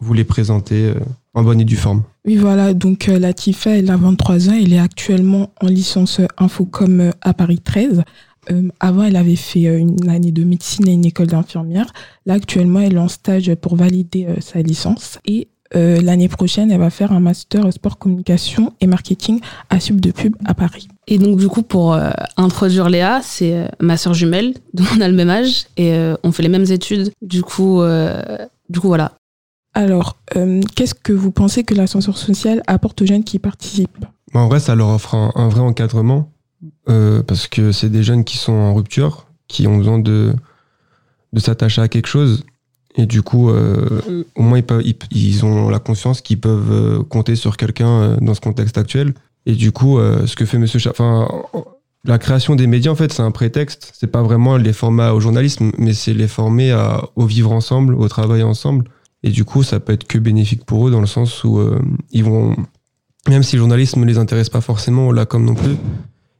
vous 0.00 0.14
les 0.14 0.24
présenter 0.24 0.92
en 1.34 1.42
bonne 1.42 1.60
et 1.60 1.64
due 1.64 1.76
forme. 1.76 2.02
Oui, 2.26 2.36
voilà. 2.36 2.72
Donc 2.72 3.06
Latifa, 3.06 3.70
elle 3.70 3.90
a 3.90 3.96
23 3.96 4.48
ans, 4.48 4.54
elle 4.58 4.72
est 4.72 4.78
actuellement 4.78 5.50
en 5.60 5.66
licence 5.66 6.20
Infocom 6.38 7.10
à 7.20 7.34
Paris 7.34 7.60
13. 7.62 8.02
Euh, 8.50 8.68
avant, 8.80 9.04
elle 9.04 9.16
avait 9.16 9.36
fait 9.36 9.64
une 9.64 10.08
année 10.08 10.32
de 10.32 10.44
médecine 10.44 10.88
et 10.88 10.92
une 10.92 11.04
école 11.04 11.28
d'infirmière. 11.28 11.86
Là, 12.26 12.34
actuellement, 12.34 12.80
elle 12.80 12.94
est 12.94 12.98
en 12.98 13.08
stage 13.08 13.54
pour 13.56 13.76
valider 13.76 14.26
euh, 14.26 14.36
sa 14.40 14.60
licence. 14.62 15.18
Et 15.26 15.48
euh, 15.74 16.00
l'année 16.00 16.28
prochaine, 16.28 16.70
elle 16.70 16.78
va 16.78 16.90
faire 16.90 17.12
un 17.12 17.20
master 17.20 17.72
sport 17.72 17.98
communication 17.98 18.72
et 18.80 18.86
marketing 18.86 19.40
à 19.70 19.80
Sub 19.80 20.00
de 20.00 20.10
Pub 20.10 20.36
à 20.44 20.54
Paris. 20.54 20.88
Et 21.08 21.18
donc, 21.18 21.38
du 21.38 21.48
coup, 21.48 21.62
pour 21.62 21.98
introduire 22.36 22.88
Léa, 22.88 23.20
c'est 23.22 23.68
ma 23.80 23.96
sœur 23.96 24.14
jumelle, 24.14 24.54
dont 24.74 24.84
on 24.96 25.00
a 25.00 25.08
le 25.08 25.14
même 25.14 25.30
âge 25.30 25.66
et 25.76 25.94
on 26.22 26.32
fait 26.32 26.42
les 26.42 26.48
mêmes 26.48 26.70
études. 26.70 27.12
Du 27.22 27.42
coup, 27.42 27.82
du 28.68 28.80
coup 28.80 28.88
voilà. 28.88 29.12
Alors, 29.74 30.16
qu'est-ce 30.74 30.94
que 30.94 31.12
vous 31.12 31.32
pensez 31.32 31.64
que 31.64 31.74
l'ascenseur 31.74 32.16
social 32.16 32.62
apporte 32.66 33.02
aux 33.02 33.06
jeunes 33.06 33.24
qui 33.24 33.36
y 33.36 33.40
participent? 33.40 34.06
En 34.32 34.48
vrai, 34.48 34.60
ça 34.60 34.74
leur 34.74 34.88
offre 34.88 35.14
un, 35.14 35.48
vrai 35.48 35.60
encadrement 35.60 36.30
euh, 36.88 37.22
parce 37.22 37.46
que 37.46 37.72
c'est 37.72 37.90
des 37.90 38.02
jeunes 38.02 38.24
qui 38.24 38.36
sont 38.36 38.52
en 38.52 38.74
rupture, 38.74 39.26
qui 39.48 39.66
ont 39.66 39.76
besoin 39.76 39.98
de, 39.98 40.32
de 41.32 41.40
s'attacher 41.40 41.82
à 41.82 41.88
quelque 41.88 42.06
chose. 42.06 42.44
Et 42.96 43.06
du 43.06 43.22
coup, 43.22 43.50
euh, 43.50 44.24
au 44.36 44.42
moins, 44.42 44.60
ils, 45.10 45.44
ont 45.44 45.68
la 45.68 45.80
conscience 45.80 46.20
qu'ils 46.20 46.40
peuvent 46.40 46.70
euh, 46.70 47.02
compter 47.02 47.34
sur 47.34 47.56
quelqu'un 47.56 47.88
euh, 47.88 48.16
dans 48.20 48.34
ce 48.34 48.40
contexte 48.40 48.78
actuel. 48.78 49.14
Et 49.46 49.54
du 49.54 49.72
coup, 49.72 49.98
ce 49.98 50.34
que 50.36 50.46
fait 50.46 50.56
Monsieur 50.56 50.80
enfin, 50.88 51.28
la 52.04 52.16
création 52.16 52.56
des 52.56 52.66
médias, 52.66 52.90
en 52.90 52.94
fait, 52.94 53.12
c'est 53.12 53.20
un 53.20 53.30
prétexte. 53.30 53.92
C'est 53.92 54.06
pas 54.06 54.22
vraiment 54.22 54.56
les 54.56 54.72
formats 54.72 55.12
au 55.12 55.20
journalisme, 55.20 55.70
mais 55.76 55.92
c'est 55.92 56.14
les 56.14 56.28
former 56.28 56.74
au 57.14 57.26
vivre 57.26 57.52
ensemble, 57.52 57.94
au 57.94 58.08
travail 58.08 58.42
ensemble. 58.42 58.84
Et 59.24 59.30
du 59.30 59.44
coup, 59.44 59.64
ça 59.64 59.80
peut 59.80 59.92
être 59.92 60.06
que 60.06 60.18
bénéfique 60.18 60.64
pour 60.64 60.86
eux 60.86 60.90
dans 60.92 61.00
le 61.00 61.06
sens 61.06 61.42
où 61.42 61.58
ils 62.12 62.22
vont, 62.22 62.54
même 63.26 63.42
si 63.42 63.56
le 63.56 63.60
journalisme 63.60 64.00
ne 64.00 64.04
les 64.04 64.18
intéresse 64.18 64.50
pas 64.50 64.60
forcément, 64.60 65.10
là 65.10 65.24
comme 65.24 65.46
non 65.46 65.54
plus, 65.54 65.76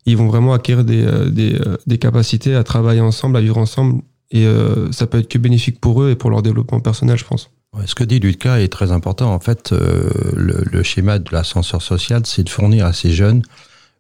ils 0.05 0.17
vont 0.17 0.29
vraiment 0.29 0.53
acquérir 0.53 0.85
des, 0.85 1.07
des, 1.31 1.59
des, 1.87 1.99
capacités 1.99 2.55
à 2.55 2.63
travailler 2.63 3.01
ensemble, 3.01 3.39
à 3.39 3.41
vivre 3.41 3.57
ensemble. 3.57 4.03
Et 4.31 4.47
euh, 4.47 4.91
ça 4.93 5.07
peut 5.07 5.19
être 5.19 5.29
que 5.29 5.39
bénéfique 5.39 5.81
pour 5.81 6.03
eux 6.03 6.11
et 6.11 6.17
pour 6.17 6.29
leur 6.29 6.43
développement 6.43 6.81
personnel, 6.81 7.17
je 7.17 7.25
pense. 7.25 7.51
Ce 7.87 7.95
que 7.95 8.05
dit 8.05 8.21
Lucas 8.21 8.59
est 8.59 8.69
très 8.69 8.93
important. 8.93 9.33
En 9.33 9.41
fait, 9.41 9.73
euh, 9.73 10.11
le, 10.35 10.83
schéma 10.83 11.19
de 11.19 11.29
l'ascenseur 11.33 11.83
social, 11.83 12.23
c'est 12.25 12.45
de 12.45 12.49
fournir 12.49 12.87
à 12.87 12.93
ces 12.93 13.11
jeunes 13.11 13.43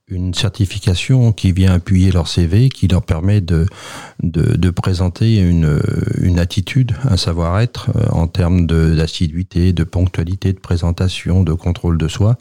une 0.08 0.34
certification 0.34 1.32
qui 1.32 1.52
vient 1.52 1.72
appuyer 1.72 2.12
leur 2.12 2.28
CV, 2.28 2.68
qui 2.68 2.88
leur 2.88 3.02
permet 3.02 3.40
de, 3.40 3.66
de, 4.22 4.70
présenter 4.70 5.38
une, 5.38 5.80
une 6.20 6.38
attitude, 6.38 6.94
un 7.04 7.16
savoir-être 7.16 7.90
en 8.10 8.26
termes 8.26 8.66
d'assiduité, 8.66 9.72
de, 9.72 9.82
ponctualité, 9.84 10.52
de 10.52 10.60
présentation, 10.60 11.42
de 11.42 11.54
contrôle 11.54 11.96
de 11.96 12.08
soi, 12.08 12.36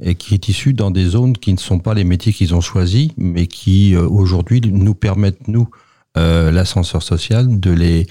et 0.00 0.14
qui 0.14 0.34
est 0.34 0.48
issu 0.48 0.72
dans 0.72 0.90
des 0.90 1.04
zones 1.04 1.36
qui 1.36 1.52
ne 1.52 1.58
sont 1.58 1.78
pas 1.78 1.92
les 1.92 2.04
métiers 2.04 2.32
qu'ils 2.32 2.54
ont 2.54 2.62
choisis, 2.62 3.10
mais 3.18 3.46
qui 3.46 3.94
aujourd'hui 3.94 4.62
nous 4.64 4.94
permettent, 4.94 5.48
nous, 5.48 5.68
euh, 6.18 6.50
l'ascenseur 6.50 7.02
social, 7.02 7.58
de 7.58 7.70
les 7.70 8.06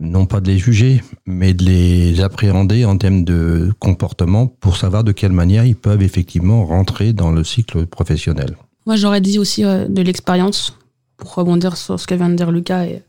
non 0.00 0.26
pas 0.26 0.40
de 0.40 0.48
les 0.48 0.58
juger, 0.58 1.02
mais 1.26 1.54
de 1.54 1.64
les 1.64 2.20
appréhender 2.20 2.84
en 2.84 2.96
termes 2.96 3.24
de 3.24 3.72
comportement 3.78 4.46
pour 4.46 4.76
savoir 4.76 5.04
de 5.04 5.12
quelle 5.12 5.32
manière 5.32 5.64
ils 5.64 5.76
peuvent 5.76 6.02
effectivement 6.02 6.64
rentrer 6.64 7.12
dans 7.12 7.30
le 7.30 7.44
cycle 7.44 7.86
professionnel. 7.86 8.56
Moi, 8.86 8.96
j'aurais 8.96 9.20
dit 9.20 9.38
aussi 9.38 9.64
euh, 9.64 9.86
de 9.88 10.02
l'expérience, 10.02 10.78
pour 11.16 11.34
rebondir 11.34 11.76
sur 11.76 11.98
ce 11.98 12.06
que 12.06 12.14
vient 12.14 12.28
de 12.28 12.36
dire 12.36 12.50
Lucas 12.50 12.84
et 12.84 13.02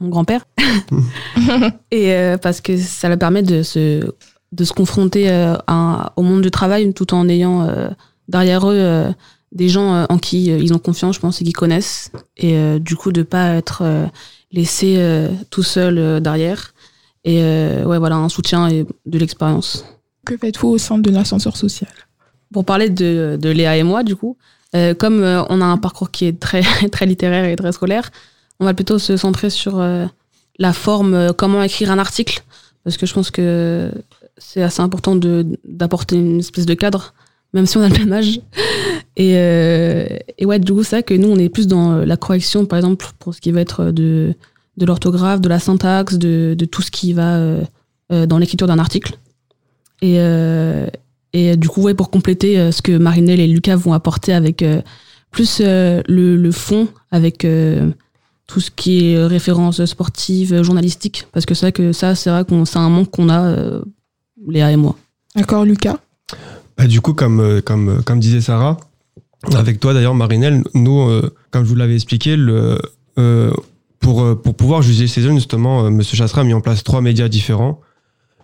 mon 0.00 0.08
grand-père. 0.08 0.44
et 1.90 2.12
euh, 2.12 2.38
parce 2.38 2.60
que 2.60 2.76
ça 2.76 3.08
leur 3.08 3.18
permet 3.18 3.42
de 3.42 3.62
se, 3.62 4.12
de 4.52 4.64
se 4.64 4.72
confronter 4.72 5.30
euh, 5.30 5.56
à, 5.66 6.12
au 6.16 6.22
monde 6.22 6.42
du 6.42 6.50
travail 6.50 6.92
tout 6.92 7.14
en 7.14 7.28
ayant 7.28 7.62
euh, 7.62 7.88
derrière 8.28 8.68
eux 8.68 8.76
euh, 8.76 9.10
des 9.52 9.68
gens 9.68 10.04
en 10.08 10.18
qui 10.18 10.46
ils 10.46 10.74
ont 10.74 10.78
confiance, 10.78 11.14
je 11.14 11.20
pense, 11.20 11.40
et 11.40 11.44
qui 11.44 11.52
connaissent. 11.52 12.10
Et 12.36 12.78
du 12.78 12.94
coup, 12.94 13.10
de 13.10 13.22
pas 13.22 13.54
être 13.54 14.10
laissé 14.52 14.96
euh, 14.98 15.28
tout 15.50 15.62
seul 15.62 15.98
euh, 15.98 16.20
derrière. 16.20 16.74
Et 17.24 17.42
euh, 17.42 17.84
ouais, 17.84 17.98
voilà, 17.98 18.16
un 18.16 18.28
soutien 18.28 18.68
et 18.68 18.86
de 19.06 19.18
l'expérience. 19.18 19.84
Que 20.24 20.36
faites-vous 20.36 20.68
au 20.68 20.78
sein 20.78 20.98
de 20.98 21.10
l'ascenseur 21.10 21.56
social? 21.56 21.90
Pour 22.52 22.64
parler 22.64 22.88
de, 22.88 23.36
de, 23.40 23.48
Léa 23.48 23.76
et 23.76 23.82
moi, 23.82 24.04
du 24.04 24.14
coup, 24.14 24.36
comme 24.98 25.22
on 25.22 25.60
a 25.60 25.64
un 25.64 25.78
parcours 25.78 26.10
qui 26.10 26.26
est 26.26 26.38
très, 26.38 26.62
très 26.92 27.06
littéraire 27.06 27.44
et 27.46 27.56
très 27.56 27.72
scolaire, 27.72 28.10
on 28.60 28.64
va 28.64 28.74
plutôt 28.74 28.98
se 28.98 29.16
centrer 29.16 29.50
sur 29.50 29.82
la 30.58 30.72
forme, 30.72 31.32
comment 31.32 31.62
écrire 31.62 31.90
un 31.90 31.98
article, 31.98 32.42
parce 32.84 32.96
que 32.96 33.06
je 33.06 33.14
pense 33.14 33.30
que 33.30 33.90
c'est 34.38 34.62
assez 34.62 34.80
important 34.80 35.16
d'apporter 35.16 36.16
une 36.16 36.38
espèce 36.38 36.66
de 36.66 36.74
cadre, 36.74 37.14
même 37.52 37.66
si 37.66 37.76
on 37.76 37.82
a 37.82 37.88
le 37.88 37.98
même 37.98 38.12
âge. 38.12 38.40
Et, 39.16 39.32
euh, 39.36 40.06
et 40.36 40.44
ouais, 40.44 40.58
du 40.58 40.72
coup, 40.72 40.82
c'est 40.82 40.96
vrai 40.96 41.02
que 41.02 41.14
nous, 41.14 41.28
on 41.28 41.38
est 41.38 41.48
plus 41.48 41.66
dans 41.66 41.96
la 41.96 42.16
correction, 42.16 42.66
par 42.66 42.78
exemple, 42.78 43.06
pour 43.18 43.34
ce 43.34 43.40
qui 43.40 43.50
va 43.50 43.60
être 43.60 43.90
de, 43.90 44.34
de 44.76 44.86
l'orthographe, 44.86 45.40
de 45.40 45.48
la 45.48 45.58
syntaxe, 45.58 46.18
de, 46.18 46.54
de, 46.56 46.64
tout 46.66 46.82
ce 46.82 46.90
qui 46.90 47.12
va 47.12 47.36
euh, 47.36 48.26
dans 48.26 48.38
l'écriture 48.38 48.66
d'un 48.66 48.78
article. 48.78 49.18
Et, 50.02 50.16
euh, 50.18 50.86
et 51.32 51.56
du 51.56 51.68
coup, 51.68 51.82
ouais, 51.82 51.94
pour 51.94 52.10
compléter 52.10 52.70
ce 52.72 52.82
que 52.82 52.96
Marinelle 52.96 53.40
et 53.40 53.46
Lucas 53.46 53.76
vont 53.76 53.94
apporter 53.94 54.34
avec 54.34 54.64
plus 55.30 55.60
le, 55.60 56.02
le, 56.06 56.50
fond, 56.52 56.88
avec 57.10 57.46
tout 58.46 58.60
ce 58.60 58.70
qui 58.70 59.12
est 59.12 59.24
référence 59.24 59.84
sportive, 59.86 60.62
journalistique, 60.62 61.26
parce 61.32 61.46
que 61.46 61.54
c'est 61.54 61.66
vrai 61.66 61.72
que 61.72 61.92
ça, 61.92 62.14
c'est 62.14 62.30
vrai 62.30 62.44
qu'on 62.44 62.64
c'est 62.64 62.78
un 62.78 62.88
manque 62.88 63.10
qu'on 63.10 63.28
a, 63.28 63.80
Léa 64.46 64.72
et 64.72 64.76
moi. 64.76 64.96
D'accord, 65.34 65.64
Lucas? 65.64 65.98
Bah, 66.76 66.86
Du 66.86 67.00
coup, 67.00 67.14
comme, 67.14 67.60
comme, 67.62 68.02
comme 68.04 68.20
disait 68.20 68.40
Sarah, 68.40 68.78
avec 69.54 69.80
toi 69.80 69.94
d'ailleurs, 69.94 70.14
Marinelle, 70.14 70.62
nous, 70.74 71.00
euh, 71.00 71.34
comme 71.50 71.64
je 71.64 71.68
vous 71.68 71.76
l'avais 71.76 71.94
expliqué, 71.94 72.36
le, 72.36 72.78
euh, 73.18 73.52
pour, 74.00 74.22
euh, 74.22 74.34
pour 74.34 74.54
pouvoir 74.54 74.82
juger 74.82 75.06
ces 75.06 75.22
jeunes, 75.22 75.36
justement, 75.36 75.84
euh, 75.84 75.90
Monsieur 75.90 76.16
Chassera 76.16 76.42
a 76.42 76.44
mis 76.44 76.54
en 76.54 76.60
place 76.60 76.84
trois 76.84 77.00
médias 77.00 77.28
différents. 77.28 77.80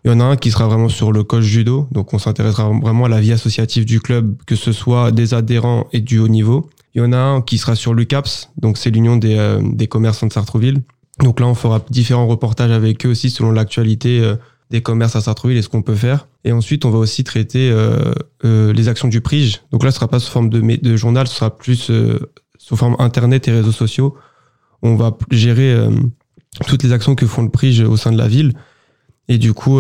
Il 0.05 0.11
y 0.11 0.15
en 0.15 0.21
a 0.21 0.25
un 0.25 0.37
qui 0.37 0.51
sera 0.51 0.67
vraiment 0.67 0.89
sur 0.89 1.12
le 1.12 1.23
coach 1.23 1.45
judo, 1.45 1.87
donc 1.93 2.12
on 2.12 2.19
s'intéressera 2.19 2.69
vraiment 2.83 3.05
à 3.05 3.09
la 3.09 3.21
vie 3.21 3.33
associative 3.33 3.85
du 3.85 4.01
club, 4.01 4.35
que 4.47 4.57
ce 4.57 4.73
soit 4.73 5.12
des 5.12 5.35
adhérents 5.35 5.87
et 5.93 6.01
du 6.01 6.19
haut 6.19 6.29
niveau. 6.29 6.69
Il 6.95 6.99
y 6.99 7.05
en 7.05 7.12
a 7.12 7.19
un 7.19 7.41
qui 7.41 7.59
sera 7.59 7.77
sur 7.77 7.95
l'UCAPS, 7.95 8.51
donc 8.61 8.79
c'est 8.79 8.91
l'Union 8.91 9.17
des, 9.17 9.37
euh, 9.39 9.61
des 9.62 9.87
commerçants 9.87 10.27
de 10.27 10.33
Sartreville. 10.33 10.83
Donc 11.21 11.39
là, 11.39 11.47
on 11.47 11.55
fera 11.55 11.81
différents 11.91 12.27
reportages 12.27 12.73
avec 12.73 13.07
eux 13.07 13.11
aussi 13.11 13.31
selon 13.31 13.53
l'actualité 13.53 14.21
euh, 14.21 14.35
des 14.73 14.81
commerces 14.81 15.14
à 15.17 15.21
Sartreville 15.21 15.59
et 15.59 15.62
ce 15.62 15.69
qu'on 15.69 15.83
peut 15.83 15.95
faire. 15.95 16.26
Et 16.45 16.50
ensuite, 16.50 16.85
on 16.87 16.91
va 16.91 16.99
aussi 16.99 17.23
traiter 17.25 17.71
euh, 17.71 18.12
euh, 18.45 18.73
les 18.73 18.88
actions 18.88 19.07
du 19.07 19.21
PRIGE. 19.21 19.61
Donc 19.71 19.85
là, 19.85 19.91
ce 19.91 19.97
sera 19.97 20.09
pas 20.09 20.19
sous 20.19 20.33
forme 20.33 20.49
de, 20.49 20.97
journal, 20.97 21.29
ce 21.29 21.37
sera 21.37 21.57
plus 21.57 21.91
euh, 21.91 22.19
sous 22.59 22.75
forme 22.75 22.97
internet 22.99 23.47
et 23.49 23.52
réseaux 23.52 23.71
sociaux. 23.71 24.17
On 24.81 24.97
va 24.97 25.17
gérer 25.31 25.76
toutes 26.67 26.83
les 26.83 26.93
actions 26.93 27.14
que 27.14 27.25
font 27.25 27.43
le 27.43 27.50
PRIGE 27.50 27.83
au 27.83 27.97
sein 27.97 28.11
de 28.11 28.19
la 28.19 28.26
ville. 28.26 28.55
Et 29.29 29.38
du 29.38 29.52
coup, 29.52 29.79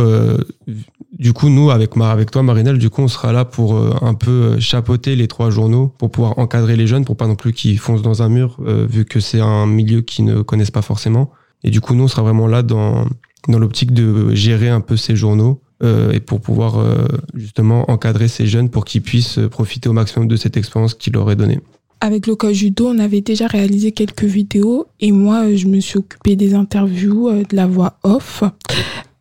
du 1.18 1.32
coup, 1.32 1.48
nous, 1.48 1.72
avec, 1.72 1.90
toi, 2.30 2.42
Marinelle, 2.44 2.78
du 2.78 2.88
coup, 2.88 3.02
on 3.02 3.08
sera 3.08 3.32
là 3.32 3.44
pour 3.44 3.76
un 4.04 4.14
peu 4.14 4.60
chapeauter 4.60 5.16
les 5.16 5.26
trois 5.26 5.50
journaux, 5.50 5.88
pour 5.98 6.12
pouvoir 6.12 6.38
encadrer 6.38 6.76
les 6.76 6.86
jeunes, 6.86 7.04
pour 7.04 7.16
pas 7.16 7.26
non 7.26 7.34
plus 7.34 7.52
qu'ils 7.52 7.80
foncent 7.80 8.02
dans 8.02 8.22
un 8.22 8.28
mur, 8.28 8.58
vu 8.64 9.04
que 9.04 9.18
c'est 9.18 9.40
un 9.40 9.66
milieu 9.66 10.02
qu'ils 10.02 10.24
ne 10.24 10.42
connaissent 10.42 10.70
pas 10.70 10.82
forcément. 10.82 11.32
Et 11.64 11.70
du 11.70 11.80
coup, 11.80 11.96
nous, 11.96 12.04
on 12.04 12.08
sera 12.08 12.22
vraiment 12.22 12.46
là 12.46 12.62
dans, 12.62 13.06
dans 13.48 13.58
l'optique 13.58 13.92
de 13.92 14.34
gérer 14.34 14.68
un 14.68 14.80
peu 14.80 14.96
ces 14.96 15.16
journaux 15.16 15.60
euh, 15.82 16.12
et 16.12 16.20
pour 16.20 16.40
pouvoir 16.40 16.78
euh, 16.78 17.06
justement 17.34 17.90
encadrer 17.90 18.28
ces 18.28 18.46
jeunes 18.46 18.68
pour 18.68 18.84
qu'ils 18.84 19.02
puissent 19.02 19.40
profiter 19.50 19.88
au 19.88 19.92
maximum 19.92 20.28
de 20.28 20.36
cette 20.36 20.56
expérience 20.56 20.94
qu'il 20.94 21.14
leur 21.14 21.30
est 21.30 21.36
donnée. 21.36 21.58
Avec 22.00 22.26
le 22.26 22.36
coach 22.36 22.54
judo, 22.54 22.88
on 22.88 22.98
avait 22.98 23.20
déjà 23.20 23.46
réalisé 23.46 23.92
quelques 23.92 24.24
vidéos 24.24 24.86
et 25.00 25.12
moi, 25.12 25.44
euh, 25.44 25.56
je 25.56 25.66
me 25.66 25.80
suis 25.80 25.98
occupée 25.98 26.36
des 26.36 26.54
interviews, 26.54 27.30
de 27.30 27.56
la 27.56 27.66
voix 27.66 27.98
off. 28.04 28.44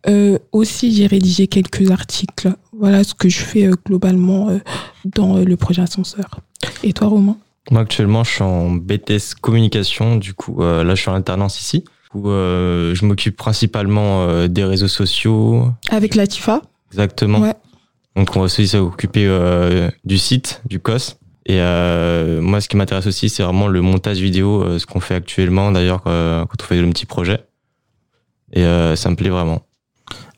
Euh, 0.08 0.38
aussi, 0.52 0.94
j'ai 0.94 1.08
rédigé 1.08 1.48
quelques 1.48 1.92
articles. 1.92 2.52
Voilà 2.78 3.04
ce 3.04 3.14
que 3.14 3.30
je 3.30 3.40
fais 3.40 3.70
globalement 3.86 4.50
dans 5.06 5.38
le 5.38 5.56
projet 5.58 5.84
Ascenseur. 5.84 6.40
Et 6.84 6.94
toi, 6.94 7.08
Romain? 7.08 7.38
Moi, 7.70 7.82
actuellement, 7.82 8.24
je 8.24 8.32
suis 8.32 8.44
en 8.44 8.72
BTS 8.72 9.36
communication. 9.40 10.16
Du 10.16 10.34
coup, 10.34 10.60
là, 10.60 10.96
je 10.96 11.02
suis 11.02 11.12
en 11.12 11.14
alternance 11.14 11.62
ici. 11.62 11.84
Où, 12.14 12.30
euh, 12.30 12.94
je 12.94 13.06
m'occupe 13.06 13.38
principalement 13.38 14.24
euh, 14.28 14.48
des 14.48 14.64
réseaux 14.64 14.88
sociaux. 14.90 15.68
Avec 15.90 16.16
Latifa 16.16 16.62
Exactement. 16.92 17.40
Ouais. 17.40 17.54
Donc, 18.16 18.36
on 18.36 18.40
va 18.40 18.46
aussi 18.46 18.68
s'occuper 18.68 19.26
euh, 19.28 19.90
du 20.04 20.18
site, 20.18 20.62
du 20.68 20.80
COS. 20.80 21.18
Et 21.46 21.60
euh, 21.60 22.42
moi, 22.42 22.60
ce 22.62 22.68
qui 22.68 22.76
m'intéresse 22.78 23.08
aussi, 23.08 23.30
c'est 23.30 23.44
vraiment 23.44 23.68
le 23.68 23.82
montage 23.82 24.20
vidéo, 24.20 24.62
euh, 24.62 24.78
ce 24.80 24.86
qu'on 24.86 25.00
fait 25.00 25.16
actuellement, 25.16 25.72
d'ailleurs, 25.72 26.04
quand 26.04 26.46
on 26.62 26.64
fait 26.64 26.82
le 26.82 26.90
petit 26.90 27.06
projet. 27.06 27.40
Et 28.54 28.64
euh, 28.64 28.96
ça 28.98 29.10
me 29.10 29.16
plaît 29.16 29.30
vraiment. 29.30 29.62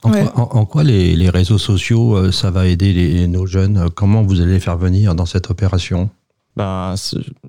En, 0.03 0.11
Ouais. 0.11 0.23
quoi, 0.25 0.39
en- 0.55 0.59
en 0.59 0.65
quoi 0.65 0.83
les, 0.83 1.15
les 1.15 1.29
réseaux 1.29 1.57
sociaux, 1.57 2.15
euh, 2.15 2.31
ça 2.31 2.51
va 2.51 2.67
aider 2.67 2.93
les- 2.93 3.27
nos 3.27 3.47
jeunes? 3.47 3.89
Comment 3.95 4.21
vous 4.21 4.39
allez 4.41 4.53
les 4.53 4.59
faire 4.59 4.77
venir 4.77 5.15
dans 5.15 5.25
cette 5.25 5.49
opération? 5.49 6.09
Ben, 6.55 6.93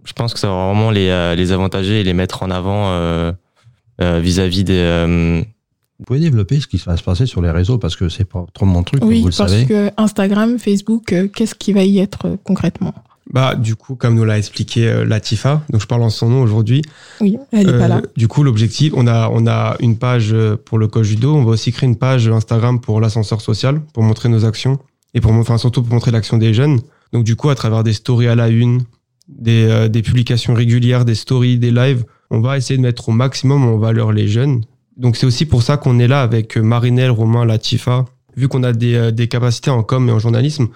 je 0.05 0.13
pense 0.15 0.33
que 0.33 0.41
ça 0.41 0.49
va 0.49 0.67
vraiment 0.69 0.91
les, 0.91 1.09
euh, 1.11 1.35
les 1.35 1.53
avantager 1.53 2.01
et 2.01 2.05
les 2.05 2.15
mettre 2.15 2.43
en 2.43 2.51
avant 2.51 2.89
euh, 4.01 4.17
euh, 4.17 4.21
vis-à-vis 4.21 4.65
des. 4.65 4.75
euh, 4.79 5.43
Vous 5.99 6.05
pouvez 6.05 6.21
développer 6.21 6.61
ce 6.61 6.67
qui 6.67 6.77
va 6.79 6.97
se 6.97 7.03
passer 7.03 7.27
sur 7.27 7.41
les 7.43 7.51
réseaux 7.51 7.79
parce 7.79 7.97
que 7.97 8.09
c'est 8.09 8.25
pas 8.25 8.45
trop 8.53 8.67
mon 8.67 8.83
truc, 8.83 9.05
Oui, 9.05 9.21
vous 9.21 9.29
le 9.29 9.35
parce 9.37 9.51
savez. 9.53 9.67
que 9.67 9.91
Instagram, 9.97 10.59
Facebook, 10.59 11.13
euh, 11.13 11.29
qu'est-ce 11.29 11.55
qui 11.55 11.73
va 11.73 11.85
y 11.85 11.99
être 12.01 12.27
euh, 12.27 12.37
concrètement? 12.43 12.93
Bah, 13.33 13.55
du 13.55 13.75
coup, 13.75 13.95
comme 13.95 14.15
nous 14.17 14.25
l'a 14.25 14.37
expliqué 14.37 15.03
Latifa, 15.07 15.63
donc 15.71 15.81
je 15.81 15.87
parle 15.87 16.03
en 16.03 16.11
son 16.11 16.29
nom 16.29 16.43
aujourd'hui. 16.43 16.83
Oui, 17.23 17.39
elle 17.53 17.67
n'est 17.67 17.73
Euh, 17.73 17.79
pas 17.79 17.89
là. 17.89 18.03
Du 18.17 18.29
coup, 18.29 18.43
l'objectif, 18.43 18.93
on 18.97 19.07
a, 19.07 19.31
on 19.33 19.47
a 19.47 19.77
une 19.81 19.97
page 19.97 20.35
pour 20.67 20.79
le 20.79 20.89
coach 20.89 21.07
judo. 21.07 21.35
On 21.35 21.43
va 21.43 21.53
aussi 21.53 21.73
créer 21.73 21.89
une 21.89 21.97
page 21.97 22.29
Instagram 22.29 22.81
pour 22.81 23.01
l'ascenseur 23.01 23.41
social, 23.41 23.81
pour 23.95 24.03
montrer 24.03 24.29
nos 24.29 24.45
actions 24.45 24.79
et 25.15 25.21
pour, 25.23 25.33
mon- 25.33 25.41
enfin, 25.41 25.57
surtout 25.57 25.83
pour 25.83 25.95
montrer 25.95 26.11
l'action 26.11 26.37
des 26.37 26.53
jeunes. 26.53 26.81
Donc, 27.15 27.25
du 27.25 27.35
coup, 27.35 27.49
à 27.49 27.55
travers 27.55 27.83
des 27.83 27.95
stories 27.95 28.29
à 28.29 28.35
la 28.35 28.49
une, 28.51 28.83
des, 29.29 29.65
euh, 29.71 29.89
des 29.89 30.03
publications 30.03 30.53
régulières, 30.53 31.07
des 31.07 31.15
stories, 31.15 31.59
des 31.59 31.71
lives, 31.71 32.05
on 32.35 32.41
va 32.41 32.57
essayer 32.57 32.77
de 32.77 32.83
mettre 32.83 33.09
au 33.09 33.13
maximum 33.13 33.65
en 33.65 33.79
valeur 33.79 34.13
les 34.13 34.29
jeunes. 34.29 34.63
Donc, 34.97 35.17
c'est 35.17 35.27
aussi 35.27 35.47
pour 35.47 35.63
ça 35.63 35.77
qu'on 35.77 35.99
est 35.99 36.09
là 36.09 36.23
avec 36.23 36.57
euh, 36.57 36.63
Marinelle, 36.63 37.11
Romain, 37.11 37.45
Latifa. 37.45 38.05
Vu 38.37 38.49
qu'on 38.49 38.63
a 38.63 38.73
des, 38.73 38.95
euh, 38.95 39.11
des 39.11 39.29
capacités 39.29 39.71
en 39.71 39.83
com 39.83 40.09
et 40.09 40.13
en 40.13 40.19
journalisme, 40.19 40.69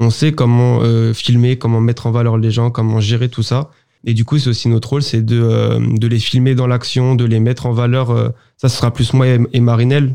on 0.00 0.10
sait 0.10 0.32
comment 0.32 0.80
euh, 0.82 1.12
filmer, 1.12 1.56
comment 1.56 1.80
mettre 1.80 2.06
en 2.06 2.10
valeur 2.10 2.36
les 2.38 2.50
gens, 2.50 2.70
comment 2.70 3.00
gérer 3.00 3.28
tout 3.28 3.42
ça. 3.42 3.70
Et 4.04 4.12
du 4.12 4.24
coup, 4.24 4.38
c'est 4.38 4.50
aussi 4.50 4.68
notre 4.68 4.90
rôle, 4.90 5.02
c'est 5.02 5.24
de, 5.24 5.78
de 5.98 6.06
les 6.06 6.18
filmer 6.18 6.54
dans 6.54 6.66
l'action, 6.66 7.14
de 7.14 7.24
les 7.24 7.40
mettre 7.40 7.66
en 7.66 7.72
valeur. 7.72 8.10
euh, 8.10 8.28
ça, 8.56 8.68
sera 8.68 8.92
plus 8.92 9.12
moi 9.12 9.26
et, 9.28 9.38
et 9.52 9.60
Marinelle. 9.60 10.14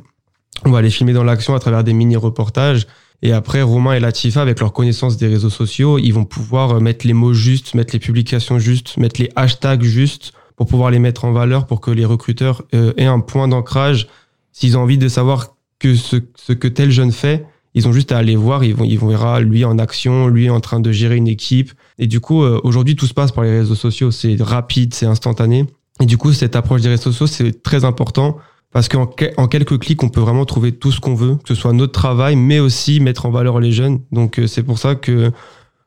On 0.66 0.72
va 0.72 0.82
les 0.82 0.90
filmer 0.90 1.14
dans 1.14 1.24
l'action 1.24 1.56
à 1.56 1.60
travers 1.60 1.84
des 1.84 1.94
mini-reportages. 1.94 2.88
Et 3.22 3.34
après, 3.34 3.62
Romain 3.62 3.94
et 3.94 4.00
Latifa, 4.00 4.42
avec 4.42 4.60
leur 4.60 4.74
connaissance 4.74 5.18
des 5.18 5.28
réseaux 5.28 5.50
sociaux, 5.50 5.98
ils 5.98 6.12
vont 6.14 6.26
pouvoir 6.26 6.80
mettre 6.82 7.06
les 7.06 7.14
mots 7.14 7.34
justes, 7.34 7.74
mettre 7.74 7.94
les 7.94 8.00
publications 8.00 8.60
justes, 8.60 8.98
mettre 8.98 9.22
les 9.22 9.30
hashtags 9.36 9.84
justes 9.84 10.34
pour 10.60 10.68
pouvoir 10.68 10.92
les 10.92 11.00
mettre 11.00 11.24
en 11.24 11.32
valeur, 11.32 11.66
pour 11.68 11.80
que 11.80 11.90
les 11.90 12.04
recruteurs 12.04 12.64
euh, 12.76 12.92
aient 12.98 13.06
un 13.06 13.22
point 13.22 13.48
d'ancrage. 13.48 14.10
S'ils 14.52 14.78
ont 14.78 14.82
envie 14.82 14.98
de 14.98 15.08
savoir 15.08 15.56
que 15.80 15.96
ce, 15.96 16.18
que 16.18 16.68
tel 16.68 16.92
jeune 16.92 17.14
fait, 17.14 17.46
ils 17.76 17.88
ont 17.88 17.94
juste 17.94 18.12
à 18.12 18.18
aller 18.18 18.36
voir, 18.36 18.66
ils 18.66 18.76
vont, 18.76 18.84
ils 18.84 19.00
verra 19.00 19.40
lui 19.40 19.64
en 19.64 19.80
action, 19.80 20.28
lui 20.28 20.50
en 20.50 20.60
train 20.60 20.82
de 20.82 20.92
gérer 20.92 21.16
une 21.16 21.30
équipe. 21.30 21.72
Et 21.98 22.08
du 22.08 22.20
coup, 22.20 22.44
euh, 22.44 22.60
aujourd'hui, 22.66 22.98
tout 22.98 23.06
se 23.08 23.14
passe 23.14 23.32
par 23.32 23.46
les 23.46 23.52
réseaux 23.52 23.74
sociaux. 23.74 24.12
C'est 24.12 24.36
rapide, 24.42 24.94
c'est 24.94 25.06
instantané. 25.06 25.66
Et 26.02 26.06
du 26.06 26.18
coup, 26.18 26.34
cette 26.34 26.58
approche 26.58 26.82
des 26.82 26.90
réseaux 26.90 27.14
sociaux, 27.14 27.28
c'est 27.28 27.64
très 27.64 27.86
important 27.86 28.36
parce 28.74 28.90
qu'en 28.90 29.06
que- 29.06 29.32
en 29.38 29.48
quelques 29.48 29.80
clics, 29.80 30.04
on 30.04 30.10
peut 30.10 30.20
vraiment 30.20 30.44
trouver 30.44 30.74
tout 30.74 30.92
ce 30.92 31.00
qu'on 31.00 31.16
veut, 31.16 31.36
que 31.36 31.48
ce 31.48 31.56
soit 31.56 31.72
notre 31.72 31.94
travail, 31.94 32.36
mais 32.36 32.60
aussi 32.60 33.00
mettre 33.00 33.26
en 33.26 33.32
valeur 33.32 33.62
les 33.62 33.72
jeunes. 33.72 34.02
Donc, 34.12 34.40
euh, 34.40 34.46
c'est 34.48 34.64
pour 34.64 34.78
ça 34.78 34.96
que, 34.96 35.32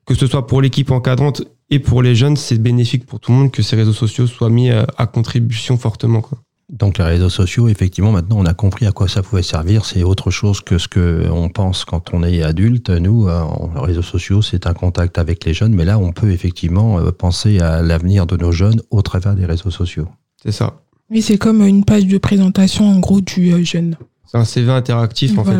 que 0.06 0.14
ce 0.14 0.26
soit 0.26 0.46
pour 0.46 0.62
l'équipe 0.62 0.90
encadrante 0.90 1.42
et 1.74 1.78
pour 1.78 2.02
les 2.02 2.14
jeunes, 2.14 2.36
c'est 2.36 2.58
bénéfique 2.58 3.06
pour 3.06 3.18
tout 3.20 3.32
le 3.32 3.38
monde 3.38 3.50
que 3.50 3.62
ces 3.62 3.76
réseaux 3.76 3.92
sociaux 3.92 4.26
soient 4.26 4.50
mis 4.50 4.70
à, 4.70 4.86
à 4.98 5.06
contribution 5.06 5.76
fortement. 5.78 6.20
Quoi. 6.20 6.38
Donc 6.70 6.98
les 6.98 7.04
réseaux 7.04 7.28
sociaux, 7.28 7.68
effectivement, 7.68 8.12
maintenant 8.12 8.38
on 8.38 8.46
a 8.46 8.54
compris 8.54 8.86
à 8.86 8.92
quoi 8.92 9.06
ça 9.08 9.22
pouvait 9.22 9.42
servir. 9.42 9.84
C'est 9.84 10.02
autre 10.04 10.30
chose 10.30 10.60
que 10.60 10.78
ce 10.78 10.88
que 10.88 11.26
on 11.30 11.48
pense 11.50 11.84
quand 11.84 12.14
on 12.14 12.22
est 12.22 12.42
adulte. 12.42 12.88
Nous, 12.90 13.28
euh, 13.28 13.40
en- 13.40 13.70
les 13.74 13.80
réseaux 13.80 14.02
sociaux, 14.02 14.40
c'est 14.42 14.66
un 14.66 14.72
contact 14.74 15.18
avec 15.18 15.44
les 15.44 15.52
jeunes, 15.54 15.74
mais 15.74 15.84
là 15.84 15.98
on 15.98 16.12
peut 16.12 16.30
effectivement 16.30 16.98
euh, 16.98 17.10
penser 17.10 17.58
à 17.60 17.82
l'avenir 17.82 18.26
de 18.26 18.36
nos 18.36 18.52
jeunes 18.52 18.80
au 18.90 19.02
travers 19.02 19.34
des 19.34 19.44
réseaux 19.46 19.70
sociaux. 19.70 20.08
C'est 20.42 20.52
ça. 20.52 20.80
Oui, 21.10 21.20
c'est 21.20 21.36
comme 21.36 21.60
une 21.66 21.84
page 21.84 22.06
de 22.06 22.16
présentation 22.16 22.88
en 22.88 22.98
gros 23.00 23.20
du 23.20 23.52
euh, 23.52 23.62
jeune. 23.64 23.96
C'est 24.26 24.38
un 24.38 24.44
CV 24.46 24.70
interactif, 24.72 25.36
en 25.38 25.44
fait. 25.44 25.58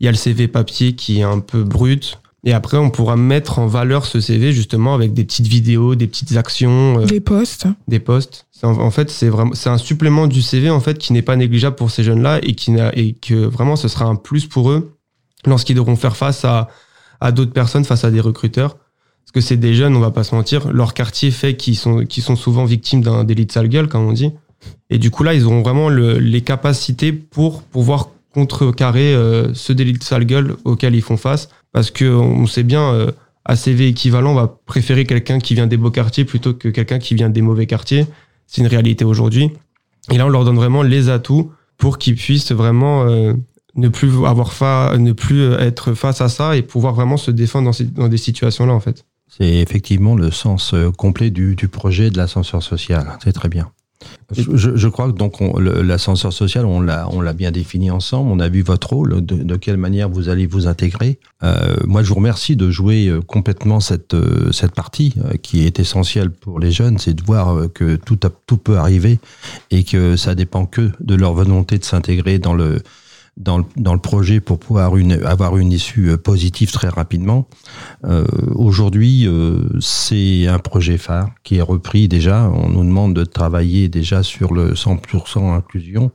Il 0.00 0.04
y 0.04 0.08
a 0.08 0.12
le 0.12 0.16
CV 0.16 0.46
papier 0.46 0.94
qui 0.94 1.18
est 1.18 1.22
un 1.24 1.40
peu 1.40 1.64
brut. 1.64 2.20
Et 2.46 2.52
après, 2.52 2.76
on 2.76 2.90
pourra 2.90 3.16
mettre 3.16 3.58
en 3.58 3.66
valeur 3.66 4.04
ce 4.04 4.20
CV 4.20 4.52
justement 4.52 4.94
avec 4.94 5.14
des 5.14 5.24
petites 5.24 5.46
vidéos, 5.46 5.94
des 5.94 6.06
petites 6.06 6.36
actions, 6.36 7.00
euh, 7.00 7.04
Des 7.06 7.20
posts. 7.20 7.66
des 7.88 7.98
posts. 8.00 8.46
En, 8.62 8.78
en 8.78 8.90
fait, 8.90 9.10
c'est 9.10 9.28
vraiment, 9.30 9.54
c'est 9.54 9.70
un 9.70 9.78
supplément 9.78 10.26
du 10.26 10.42
CV 10.42 10.68
en 10.70 10.80
fait 10.80 10.98
qui 10.98 11.12
n'est 11.14 11.22
pas 11.22 11.36
négligeable 11.36 11.76
pour 11.76 11.90
ces 11.90 12.02
jeunes-là 12.02 12.40
et 12.42 12.54
qui 12.54 12.70
n'a, 12.70 12.94
et 12.96 13.14
que 13.14 13.34
vraiment 13.34 13.76
ce 13.76 13.88
sera 13.88 14.04
un 14.04 14.14
plus 14.16 14.46
pour 14.46 14.70
eux 14.70 14.92
lorsqu'ils 15.46 15.74
devront 15.76 15.96
faire 15.96 16.16
face 16.16 16.44
à, 16.44 16.68
à 17.20 17.32
d'autres 17.32 17.52
personnes, 17.52 17.84
face 17.84 18.04
à 18.04 18.10
des 18.10 18.20
recruteurs. 18.20 18.76
Parce 18.76 19.32
que 19.32 19.40
c'est 19.40 19.56
des 19.56 19.74
jeunes, 19.74 19.96
on 19.96 20.00
va 20.00 20.10
pas 20.10 20.22
se 20.24 20.34
mentir, 20.34 20.70
leur 20.70 20.92
quartier 20.92 21.30
fait 21.30 21.56
qu'ils 21.56 21.76
sont, 21.76 22.04
qu'ils 22.04 22.22
sont 22.22 22.36
souvent 22.36 22.66
victimes 22.66 23.00
d'un 23.02 23.24
délit 23.24 23.46
de 23.46 23.52
sale 23.52 23.68
gueule, 23.68 23.88
comme 23.88 24.06
on 24.06 24.12
dit. 24.12 24.32
Et 24.90 24.98
du 24.98 25.10
coup, 25.10 25.22
là, 25.22 25.32
ils 25.34 25.44
auront 25.46 25.62
vraiment 25.62 25.88
le- 25.88 26.18
les 26.18 26.42
capacités 26.42 27.12
pour 27.12 27.62
pouvoir 27.62 28.10
contrecarrer 28.34 29.14
euh, 29.14 29.52
ce 29.54 29.72
délit 29.72 29.94
de 29.94 30.02
sale 30.02 30.24
gueule 30.24 30.56
auquel 30.64 30.94
ils 30.94 31.02
font 31.02 31.16
face. 31.16 31.48
Parce 31.74 31.90
que 31.90 32.06
on 32.06 32.46
sait 32.46 32.62
bien, 32.62 32.94
euh, 32.94 33.10
à 33.44 33.56
CV 33.56 33.88
équivalent, 33.88 34.30
on 34.30 34.34
va 34.36 34.46
préférer 34.64 35.04
quelqu'un 35.04 35.38
qui 35.38 35.54
vient 35.54 35.66
des 35.66 35.76
beaux 35.76 35.90
quartiers 35.90 36.24
plutôt 36.24 36.54
que 36.54 36.68
quelqu'un 36.70 36.98
qui 36.98 37.14
vient 37.14 37.28
des 37.28 37.42
mauvais 37.42 37.66
quartiers. 37.66 38.06
C'est 38.46 38.62
une 38.62 38.68
réalité 38.68 39.04
aujourd'hui. 39.04 39.50
Et 40.10 40.16
là, 40.16 40.24
on 40.24 40.30
leur 40.30 40.44
donne 40.46 40.56
vraiment 40.56 40.82
les 40.82 41.10
atouts 41.10 41.50
pour 41.76 41.98
qu'ils 41.98 42.14
puissent 42.14 42.52
vraiment 42.52 43.04
euh, 43.04 43.34
ne 43.74 43.88
plus 43.88 44.24
avoir 44.24 44.52
fa 44.52 44.94
ne 44.96 45.12
plus 45.12 45.40
euh, 45.42 45.58
être 45.58 45.92
face 45.94 46.20
à 46.22 46.28
ça 46.30 46.56
et 46.56 46.62
pouvoir 46.62 46.94
vraiment 46.94 47.16
se 47.18 47.30
défendre 47.30 47.66
dans, 47.66 47.72
ces- 47.72 47.84
dans 47.84 48.08
des 48.08 48.16
situations-là, 48.18 48.72
en 48.72 48.80
fait. 48.80 49.04
C'est 49.28 49.54
effectivement 49.56 50.14
le 50.14 50.30
sens 50.30 50.74
complet 50.96 51.30
du, 51.30 51.56
du 51.56 51.66
projet 51.68 52.10
de 52.10 52.16
l'ascenseur 52.16 52.62
social. 52.62 53.18
C'est 53.24 53.32
très 53.32 53.48
bien. 53.48 53.72
Je, 54.32 54.76
je- 54.76 54.88
crois 54.88 55.12
que 55.12 55.16
donc 55.16 55.34
l'ascenseur 55.58 56.32
social, 56.32 56.64
on 56.64 56.80
l'a, 56.80 57.08
on 57.12 57.20
l'a 57.20 57.32
bien 57.32 57.50
défini 57.50 57.90
ensemble. 57.90 58.30
On 58.30 58.40
a 58.40 58.48
vu 58.48 58.62
votre 58.62 58.90
rôle, 58.92 59.24
de, 59.24 59.56
quelle 59.56 59.76
manière 59.76 60.08
vous 60.08 60.28
allez 60.28 60.46
vous 60.46 60.66
intégrer. 60.66 61.18
Euh, 61.42 61.76
moi, 61.86 62.02
je 62.02 62.08
vous 62.08 62.14
remercie 62.16 62.56
de 62.56 62.70
jouer 62.70 63.08
euh, 63.08 63.20
complètement 63.20 63.80
cette 63.80 64.14
euh, 64.14 64.50
cette 64.52 64.74
partie 64.74 65.14
euh, 65.24 65.34
qui 65.42 65.66
est 65.66 65.78
essentielle 65.78 66.30
pour 66.30 66.58
les 66.58 66.70
jeunes, 66.70 66.98
c'est 66.98 67.14
de 67.14 67.22
voir 67.22 67.66
que 67.74 67.96
tout 67.96 68.18
tout 68.46 68.56
peut 68.56 68.78
arriver 68.78 69.18
et 69.70 69.84
que 69.84 70.16
ça 70.16 70.34
dépend 70.34 70.66
que 70.66 70.90
de 71.00 71.14
leur 71.14 71.34
volonté 71.34 71.78
de 71.78 71.84
s'intégrer 71.84 72.38
dans 72.38 72.54
le 72.54 72.82
dans 73.36 73.58
le, 73.58 73.64
dans 73.76 73.94
le 73.94 74.00
projet 74.00 74.40
pour 74.40 74.58
pouvoir 74.58 74.96
une, 74.96 75.12
avoir 75.24 75.56
une 75.56 75.72
issue 75.72 76.10
euh, 76.10 76.16
positive 76.16 76.70
très 76.70 76.88
rapidement. 76.88 77.48
Euh, 78.04 78.24
Aujourd'hui, 78.54 79.26
euh, 79.26 79.60
c'est 79.80 80.46
un 80.46 80.58
projet 80.58 80.98
phare 80.98 81.30
qui 81.42 81.56
est 81.56 81.62
repris 81.62 82.06
déjà. 82.08 82.48
On 82.50 82.68
nous 82.68 82.84
demande 82.84 83.14
de 83.14 83.24
travailler 83.24 83.88
déjà 83.88 84.22
sur 84.22 84.54
le 84.54 84.74
100% 84.74 85.52
inclusion 85.54 86.12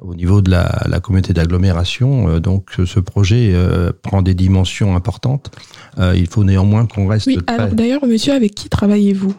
au 0.00 0.14
niveau 0.14 0.42
de 0.42 0.50
la, 0.50 0.84
la 0.88 1.00
communauté 1.00 1.32
d'agglomération. 1.32 2.38
Donc 2.38 2.70
ce 2.84 3.00
projet 3.00 3.50
euh, 3.52 3.90
prend 4.02 4.22
des 4.22 4.34
dimensions 4.34 4.94
importantes. 4.94 5.50
Il 5.98 6.28
faut 6.28 6.44
néanmoins 6.44 6.86
qu'on 6.86 7.08
reste 7.08 7.26
Oui, 7.26 7.38
alors 7.48 7.68
d'ailleurs, 7.68 8.06
monsieur, 8.06 8.32
avec 8.32 8.54
qui 8.54 8.68
travaillez-vous? 8.68 9.34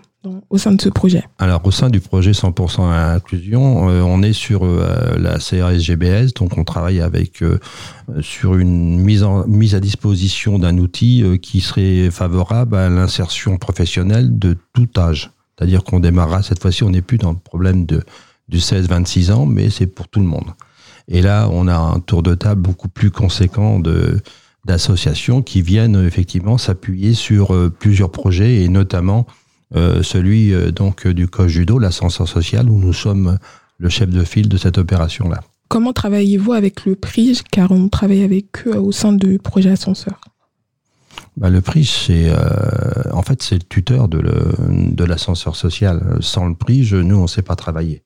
Au 0.49 0.57
sein 0.57 0.73
de 0.73 0.81
ce 0.81 0.89
projet 0.89 1.23
Alors, 1.37 1.65
au 1.65 1.71
sein 1.71 1.89
du 1.89 2.01
projet 2.01 2.31
100% 2.31 2.81
inclusion, 2.81 3.89
euh, 3.89 4.01
on 4.01 4.21
est 4.21 4.33
sur 4.33 4.65
euh, 4.65 5.17
la 5.17 5.37
CRSGBS, 5.37 6.33
donc 6.35 6.57
on 6.57 6.65
travaille 6.65 6.99
avec 6.99 7.41
euh, 7.41 7.59
sur 8.21 8.55
une 8.55 8.99
mise, 8.99 9.23
en, 9.23 9.47
mise 9.47 9.75
à 9.75 9.79
disposition 9.79 10.59
d'un 10.59 10.77
outil 10.77 11.23
euh, 11.23 11.37
qui 11.37 11.61
serait 11.61 12.11
favorable 12.11 12.75
à 12.75 12.89
l'insertion 12.89 13.57
professionnelle 13.57 14.37
de 14.37 14.57
tout 14.73 14.89
âge. 14.97 15.31
C'est-à-dire 15.57 15.83
qu'on 15.83 16.01
démarrera 16.01 16.43
cette 16.43 16.61
fois-ci, 16.61 16.83
on 16.83 16.89
n'est 16.89 17.01
plus 17.01 17.17
dans 17.17 17.31
le 17.31 17.37
problème 17.37 17.85
de, 17.85 18.03
du 18.49 18.57
16-26 18.57 19.31
ans, 19.31 19.45
mais 19.45 19.69
c'est 19.69 19.87
pour 19.87 20.09
tout 20.09 20.19
le 20.19 20.25
monde. 20.25 20.51
Et 21.07 21.21
là, 21.21 21.47
on 21.51 21.67
a 21.67 21.75
un 21.75 21.99
tour 22.01 22.23
de 22.23 22.35
table 22.35 22.61
beaucoup 22.61 22.89
plus 22.89 23.11
conséquent 23.11 23.79
de 23.79 24.19
d'associations 24.65 25.41
qui 25.41 25.61
viennent 25.61 25.95
effectivement 26.05 26.57
s'appuyer 26.57 27.13
sur 27.13 27.55
plusieurs 27.79 28.11
projets 28.11 28.61
et 28.61 28.67
notamment 28.67 29.25
celui 29.73 30.53
euh, 30.53 30.71
donc 30.71 31.05
euh, 31.05 31.13
du 31.13 31.27
coach 31.27 31.49
judo, 31.49 31.79
l'ascenseur 31.79 32.27
social, 32.27 32.69
où 32.69 32.79
nous 32.79 32.93
sommes 32.93 33.27
euh, 33.27 33.37
le 33.77 33.89
chef 33.89 34.09
de 34.09 34.23
file 34.23 34.49
de 34.49 34.57
cette 34.57 34.77
opération-là. 34.77 35.41
Comment 35.67 35.93
travaillez-vous 35.93 36.53
avec 36.53 36.85
le 36.85 36.95
PRIGE 36.95 37.43
Car 37.51 37.71
on 37.71 37.89
travaille 37.89 38.23
avec 38.23 38.67
eux 38.67 38.77
au 38.77 38.91
sein 38.91 39.13
du 39.13 39.37
projet 39.37 39.69
Ascenseur? 39.69 40.19
Bah, 41.37 41.49
le 41.49 41.61
prix, 41.61 41.85
c'est 41.85 42.29
euh, 42.29 43.11
en 43.13 43.21
fait 43.21 43.41
c'est 43.41 43.55
le 43.55 43.63
tuteur 43.63 44.07
de, 44.07 45.03
l'ascenseur 45.03 45.55
social. 45.55 46.17
Sans 46.19 46.47
le 46.47 46.55
prix, 46.55 46.83
je, 46.83 46.97
nous 46.97 47.17
on 47.17 47.23
ne 47.23 47.27
sait 47.27 47.41
pas 47.41 47.55
travailler. 47.55 48.01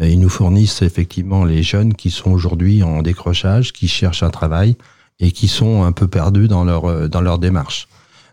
Et 0.00 0.12
ils 0.12 0.20
nous 0.20 0.28
fournissent 0.28 0.82
effectivement 0.82 1.44
les 1.44 1.62
jeunes 1.62 1.94
qui 1.94 2.10
sont 2.10 2.30
aujourd'hui 2.30 2.82
en 2.82 3.02
décrochage, 3.02 3.72
qui 3.72 3.88
cherchent 3.88 4.22
un 4.22 4.30
travail 4.30 4.76
et 5.18 5.32
qui 5.32 5.48
sont 5.48 5.82
un 5.82 5.92
peu 5.92 6.06
perdus 6.06 6.48
dans 6.48 6.64
leur 6.64 6.84
euh, 6.86 7.08
dans 7.08 7.20
leur 7.20 7.38
démarche. 7.38 7.88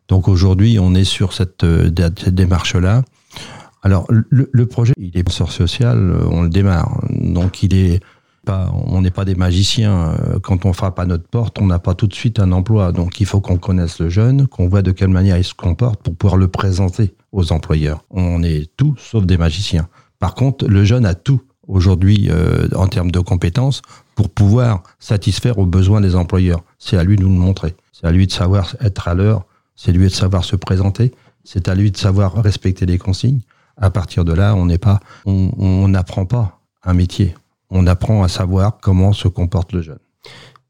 Donc 0.07 0.27
aujourd'hui, 0.27 0.79
on 0.79 0.93
est 0.95 1.03
sur 1.03 1.33
cette, 1.33 1.63
euh, 1.63 1.89
démarche-là. 1.89 3.03
Alors 3.83 4.07
le, 4.09 4.65
projet, 4.65 4.93
il 4.97 5.17
est 5.17 5.27
ascenseur 5.27 5.51
social, 5.51 5.97
euh, 5.97 6.27
on 6.29 6.41
le 6.41 6.49
démarre. 6.49 7.01
Donc 7.09 7.63
il 7.63 7.75
est 7.75 8.01
pas, 8.45 8.71
on 8.73 9.01
n'est 9.01 9.11
pas 9.11 9.25
des 9.25 9.35
magiciens. 9.35 10.15
Euh, 10.19 10.39
Quand 10.39 10.65
on 10.65 10.73
frappe 10.73 10.99
à 10.99 11.05
notre 11.05 11.27
porte, 11.27 11.59
on 11.59 11.67
n'a 11.67 11.79
pas 11.79 11.93
tout 11.93 12.07
de 12.07 12.13
suite 12.13 12.39
un 12.39 12.51
emploi. 12.51 12.91
Donc 12.91 13.19
il 13.19 13.25
faut 13.25 13.41
qu'on 13.41 13.57
connaisse 13.57 13.99
le 13.99 14.09
jeune, 14.09 14.47
qu'on 14.47 14.67
voit 14.67 14.81
de 14.81 14.91
quelle 14.91 15.09
manière 15.09 15.37
il 15.37 15.43
se 15.43 15.53
comporte 15.53 16.01
pour 16.01 16.15
pouvoir 16.15 16.37
le 16.37 16.47
présenter 16.47 17.13
aux 17.31 17.51
employeurs. 17.51 18.03
On 18.09 18.43
est 18.43 18.69
tout 18.77 18.95
sauf 18.97 19.25
des 19.25 19.37
magiciens. 19.37 19.87
Par 20.19 20.33
contre, 20.33 20.67
le 20.67 20.83
jeune 20.83 21.05
a 21.05 21.13
tout 21.13 21.41
aujourd'hui 21.67 22.29
en 22.75 22.87
termes 22.87 23.11
de 23.11 23.19
compétences 23.19 23.81
pour 24.15 24.29
pouvoir 24.29 24.81
satisfaire 24.99 25.59
aux 25.59 25.65
besoins 25.65 26.01
des 26.01 26.15
employeurs. 26.15 26.63
C'est 26.79 26.97
à 26.97 27.03
lui 27.03 27.17
de 27.17 27.21
nous 27.21 27.29
le 27.29 27.35
montrer. 27.35 27.75
C'est 27.91 28.07
à 28.07 28.11
lui 28.11 28.25
de 28.25 28.31
savoir 28.31 28.75
être 28.81 29.07
à 29.07 29.13
l'heure. 29.13 29.45
C'est 29.77 29.93
lui 29.93 30.03
de 30.03 30.09
savoir 30.09 30.43
se 30.43 30.57
présenter. 30.57 31.13
C'est 31.45 31.69
à 31.69 31.75
lui 31.75 31.91
de 31.91 31.97
savoir 31.97 32.33
respecter 32.43 32.85
les 32.85 32.97
consignes. 32.97 33.39
À 33.77 33.89
partir 33.89 34.25
de 34.25 34.33
là, 34.33 34.55
on 34.55 34.65
n'est 34.65 34.77
pas, 34.77 34.99
on 35.25 35.87
n'apprend 35.87 36.25
pas 36.25 36.59
un 36.83 36.93
métier. 36.93 37.33
On 37.69 37.87
apprend 37.87 38.23
à 38.23 38.27
savoir 38.27 38.79
comment 38.81 39.13
se 39.13 39.29
comporte 39.29 39.71
le 39.71 39.81
jeune. 39.81 39.99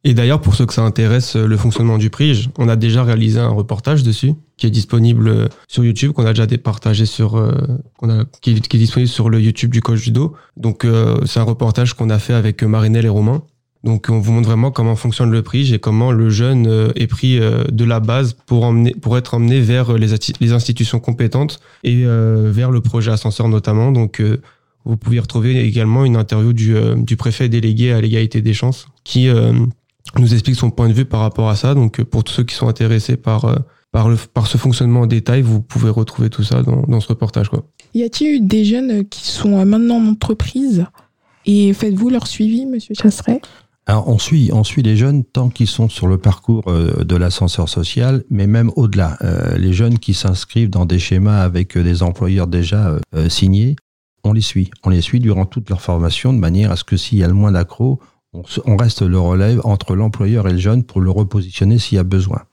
Et 0.04 0.14
d'ailleurs, 0.14 0.42
pour 0.42 0.56
ceux 0.56 0.66
que 0.66 0.74
ça 0.74 0.84
intéresse, 0.84 1.36
euh, 1.36 1.48
le 1.48 1.58
fonctionnement 1.58 1.98
du 1.98 2.10
PRIGE, 2.10 2.50
on 2.58 2.70
a 2.70 2.76
déjà 2.76 3.04
réalisé 3.04 3.40
un 3.40 3.50
reportage 3.50 4.04
dessus, 4.04 4.36
qui 4.58 4.66
est 4.66 4.72
disponible 4.72 5.28
euh, 5.28 5.48
sur 5.68 5.86
YouTube, 5.86 6.12
qu'on 6.12 6.26
a 6.26 6.34
déjà 6.34 7.06
sur, 7.06 7.38
euh, 7.38 7.52
qu'on 7.98 8.10
a, 8.10 8.26
qui, 8.42 8.52
est, 8.52 8.78
disponible 8.78 9.10
sur 9.10 9.30
le 9.30 9.40
YouTube 9.40 9.72
du 9.72 9.82
coach 9.82 10.00
judo. 10.00 10.36
Donc, 10.56 10.84
euh, 10.84 11.18
c'est 11.26 11.40
un 11.40 11.44
reportage 11.44 11.94
qu'on 11.94 12.10
a 12.10 12.20
fait 12.20 12.34
avec 12.34 12.64
Marinelle 12.64 13.06
et 13.06 13.10
Romain. 13.10 13.44
Donc, 13.88 14.08
on 14.10 14.20
vous 14.20 14.34
montre 14.34 14.50
vraiment 14.50 14.70
comment 14.70 14.98
fonctionne 14.98 15.32
le 15.32 15.42
PRIGE 15.42 15.72
et 15.72 15.80
comment 15.80 16.12
le 16.12 16.30
jeune 16.30 16.68
euh, 16.68 16.90
est 16.96 17.08
pris 17.08 17.40
euh, 17.40 17.64
de 17.72 17.86
la 17.86 18.02
base 18.02 18.36
pour 18.46 19.18
être 19.18 19.34
emmené 19.34 19.62
vers 19.62 19.94
euh, 19.94 19.98
les, 19.98 20.52
institutions 20.52 21.00
compétentes 21.00 21.62
et 21.86 22.04
vers 22.04 22.70
le 22.70 22.82
projet 22.82 23.12
ascenseur 23.12 23.48
notamment. 23.48 23.94
Donc, 23.94 24.22
vous 24.84 24.98
pouvez 24.98 25.20
retrouver 25.20 25.62
également 25.62 26.04
une 26.04 26.18
interview 26.18 26.52
du, 26.52 27.16
préfet 27.18 27.48
délégué 27.48 27.94
à 27.94 28.02
l'égalité 28.02 28.42
des 28.42 28.54
chances 28.54 28.88
qui 29.06 29.30
nous 30.18 30.34
explique 30.34 30.56
son 30.56 30.70
point 30.70 30.90
de 30.90 30.94
vue 30.94 31.06
par 31.06 31.22
rapport 31.22 31.50
à 31.50 31.56
ça. 31.56 31.74
Donc, 31.74 32.04
pour 32.04 32.24
tous 32.24 32.34
ceux 32.34 32.44
qui 32.44 32.56
sont 32.56 32.68
intéressés 32.68 33.16
par, 33.16 33.46
ce 34.46 34.58
fonctionnement 34.58 35.02
en 35.02 35.08
détail, 35.08 35.42
vous 35.42 35.62
pouvez 35.62 35.90
retrouver 35.90 36.30
tout 36.30 36.44
ça 36.44 36.62
dans, 36.62 37.00
ce 37.00 37.08
reportage. 37.08 37.50
Y 37.94 38.04
a-t-il 38.04 38.48
des 38.48 38.66
jeunes 38.66 39.06
qui 39.08 39.28
sont 39.28 39.66
maintenant 39.66 39.98
en 39.98 40.08
entreprise 40.08 40.86
et 41.46 41.74
faites-vous 41.74 42.10
leur 42.10 42.28
suivi, 42.28 42.66
monsieur 42.66 42.94
Chasseret? 42.94 43.42
On 43.90 44.18
suit, 44.18 44.50
on 44.52 44.66
suit 44.66 44.84
les 44.84 44.98
jeunes 44.98 45.24
tant 45.24 45.50
qu'ils 45.50 45.68
sont 45.68 45.88
sur 45.88 46.08
le 46.08 46.18
parcours 46.18 46.64
euh, 46.68 47.06
de 47.06 47.16
l'ascenseur 47.16 47.70
social, 47.70 48.26
mais 48.30 48.46
même 48.46 48.70
au-delà. 48.76 49.18
Euh, 49.22 49.58
les 49.58 49.72
jeunes 49.72 49.98
qui 49.98 50.14
s'inscrivent 50.14 50.70
dans 50.70 50.86
des 50.86 51.00
schémas 51.00 51.42
avec 51.42 51.78
euh, 51.78 51.84
des 51.84 52.04
employeurs 52.04 52.48
déjà 52.48 52.98
signés, 53.30 53.78
on 54.26 54.34
les 54.34 54.42
suit. 54.42 54.72
On 54.84 54.90
les 54.90 55.02
suit 55.02 55.22
durant 55.22 55.46
toute 55.46 55.70
leur 55.70 55.82
formation 55.82 56.34
de 56.34 56.38
manière 56.38 56.72
à 56.72 56.76
ce 56.76 56.84
que 56.84 56.98
s'il 56.98 57.20
y 57.20 57.24
a 57.24 57.28
le 57.28 57.34
moins 57.34 57.54
d'accro, 57.54 58.02
on, 58.34 58.78
reste 58.78 59.02
le 59.04 59.18
relève 59.18 59.62
entre 59.64 59.96
l'employeur 59.96 60.48
et 60.48 60.52
le 60.52 60.60
jeune 60.60 60.84
pour 60.84 61.00
le 61.00 61.10
repositionner 61.10 61.80
s'il 61.80 61.96
y 61.96 62.00
a 62.00 62.04
besoin. 62.04 62.44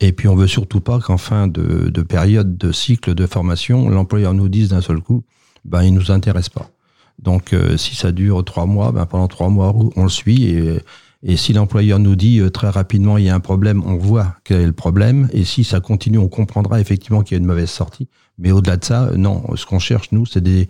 Et 0.00 0.12
puis, 0.12 0.28
on 0.28 0.36
veut 0.36 0.46
surtout 0.46 0.80
pas 0.80 1.00
qu'en 1.00 1.16
fin 1.16 1.48
de, 1.48 1.88
de 1.88 2.02
période 2.02 2.58
de 2.58 2.70
cycle 2.70 3.14
de 3.14 3.26
formation, 3.26 3.88
l'employeur 3.88 4.34
nous 4.34 4.48
dise 4.48 4.68
d'un 4.68 4.82
seul 4.82 5.00
coup, 5.00 5.24
ben, 5.64 5.82
il 5.82 5.94
nous 5.94 6.10
intéresse 6.12 6.50
pas. 6.50 6.70
Donc, 7.18 7.52
euh, 7.52 7.76
si 7.76 7.94
ça 7.94 8.12
dure 8.12 8.44
trois 8.44 8.66
mois, 8.66 8.92
ben, 8.92 9.06
pendant 9.06 9.28
trois 9.28 9.48
mois, 9.48 9.74
on 9.96 10.02
le 10.02 10.08
suit. 10.08 10.44
Et, 10.44 10.80
et 11.22 11.36
si 11.36 11.52
l'employeur 11.52 11.98
nous 11.98 12.14
dit 12.14 12.38
euh, 12.38 12.50
très 12.50 12.68
rapidement 12.68 13.18
il 13.18 13.24
y 13.24 13.28
a 13.30 13.34
un 13.34 13.40
problème, 13.40 13.82
on 13.84 13.96
voit 13.96 14.36
quel 14.44 14.60
est 14.60 14.66
le 14.66 14.72
problème. 14.72 15.28
Et 15.32 15.44
si 15.44 15.64
ça 15.64 15.80
continue, 15.80 16.18
on 16.18 16.28
comprendra 16.28 16.80
effectivement 16.80 17.22
qu'il 17.22 17.36
y 17.36 17.38
a 17.38 17.40
une 17.40 17.46
mauvaise 17.46 17.70
sortie. 17.70 18.08
Mais 18.38 18.52
au-delà 18.52 18.76
de 18.76 18.84
ça, 18.84 19.06
euh, 19.06 19.16
non. 19.16 19.42
Ce 19.56 19.66
qu'on 19.66 19.78
cherche, 19.78 20.12
nous, 20.12 20.26
c'est 20.26 20.42
des, 20.42 20.68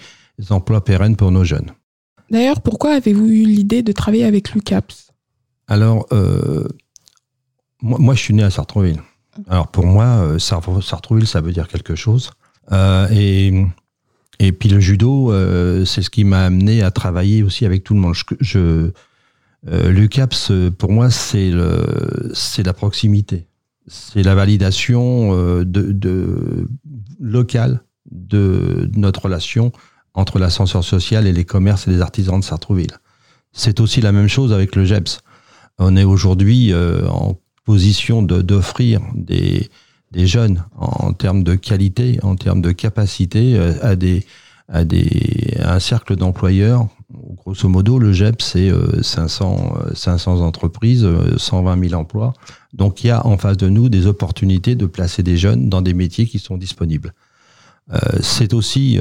emplois 0.51 0.85
pérennes 0.85 1.17
pour 1.17 1.31
nos 1.31 1.45
jeunes. 1.45 1.73
D'ailleurs, 2.31 2.61
pourquoi 2.61 2.93
avez-vous 2.93 3.27
eu 3.27 3.45
l'idée 3.45 3.83
de 3.83 3.93
travailler 3.93 4.25
avec 4.25 4.53
l'UCAPS 4.53 5.13
Alors, 5.69 6.07
euh, 6.13 6.67
moi, 7.83 7.99
moi, 7.99 8.15
je 8.15 8.21
suis 8.21 8.35
né 8.35 8.43
à 8.43 8.51
Sartreville. 8.51 9.01
Alors, 9.49 9.69
pour 9.69 9.87
moi, 9.87 10.39
Sar- 10.39 10.83
Sartreville, 10.83 11.27
ça 11.27 11.41
veut 11.41 11.53
dire 11.53 11.69
quelque 11.69 11.95
chose. 11.95 12.31
Euh, 12.73 13.09
et, 13.11 13.65
et 14.39 14.53
puis, 14.53 14.69
le 14.69 14.81
judo, 14.81 15.33
euh, 15.33 15.85
c'est 15.85 16.03
ce 16.03 16.11
qui 16.11 16.25
m'a 16.25 16.45
amené 16.45 16.83
à 16.83 16.91
travailler 16.91 17.43
aussi 17.43 17.65
avec 17.65 17.85
tout 17.85 17.95
le 17.95 18.01
monde. 18.01 18.15
Je, 18.15 18.23
je, 18.41 18.91
euh, 19.69 19.91
L'UCAPS, 19.91 20.53
pour 20.79 20.93
moi, 20.93 21.11
c'est 21.11 21.51
la 21.51 22.73
proximité. 22.73 23.47
C'est 23.89 24.23
la 24.23 24.35
validation 24.35 25.31
euh, 25.33 25.65
de, 25.65 25.93
de, 25.93 26.69
locale 27.21 27.83
de 28.11 28.91
notre 28.97 29.23
relation 29.25 29.73
entre 30.15 30.39
l'ascenseur 30.39 30.83
social 30.83 31.27
et 31.27 31.33
les 31.33 31.45
commerces 31.45 31.87
et 31.87 31.91
les 31.91 32.01
artisans 32.01 32.41
de 32.41 32.45
Sartrouville. 32.45 32.99
C'est 33.53 33.81
aussi 33.81 34.01
la 34.01 34.13
même 34.13 34.29
chose 34.29 34.53
avec 34.53 34.75
le 34.75 34.85
GEPS. 34.85 35.21
On 35.79 35.97
est 35.97 36.05
aujourd'hui 36.05 36.73
euh, 36.73 37.07
en 37.09 37.39
position 37.65 38.23
d'offrir 38.23 39.01
des, 39.15 39.69
des 40.13 40.27
jeunes 40.27 40.65
en, 40.77 41.13
termes 41.13 41.43
de 41.43 41.55
qualité, 41.55 42.19
en 42.23 42.37
termes 42.37 42.63
de 42.63 42.73
capacité 42.73 43.57
euh, 43.57 43.75
à, 43.83 43.97
des, 43.97 44.25
à, 44.69 44.85
des, 44.85 45.57
un 45.61 45.81
cercle 45.81 46.17
d'employeurs. 46.17 46.87
Grosso 47.37 47.69
modo, 47.69 47.99
le 47.99 48.13
GEPS, 48.13 48.45
c'est 48.45 48.71
euh, 48.71 49.03
500, 49.03 49.75
euh, 49.77 49.95
500 49.95 50.41
entreprises, 50.41 51.05
euh, 51.05 51.37
120 51.37 51.89
000 51.89 52.01
emplois. 52.01 52.35
Donc 52.73 53.05
il 53.05 53.09
y 53.09 53.11
a 53.11 53.25
en 53.27 53.39
face 53.39 53.57
de 53.57 53.69
nous 53.69 53.89
des 53.89 54.07
opportunités 54.07 54.75
de 54.75 54.87
placer 54.87 55.23
des 55.23 55.37
jeunes 55.37 55.69
dans 55.69 55.83
des 55.83 55.95
métiers 55.95 56.27
qui 56.27 56.39
sont 56.39 56.57
disponibles. 56.57 57.15
C'est 58.21 58.53
aussi, 58.53 58.99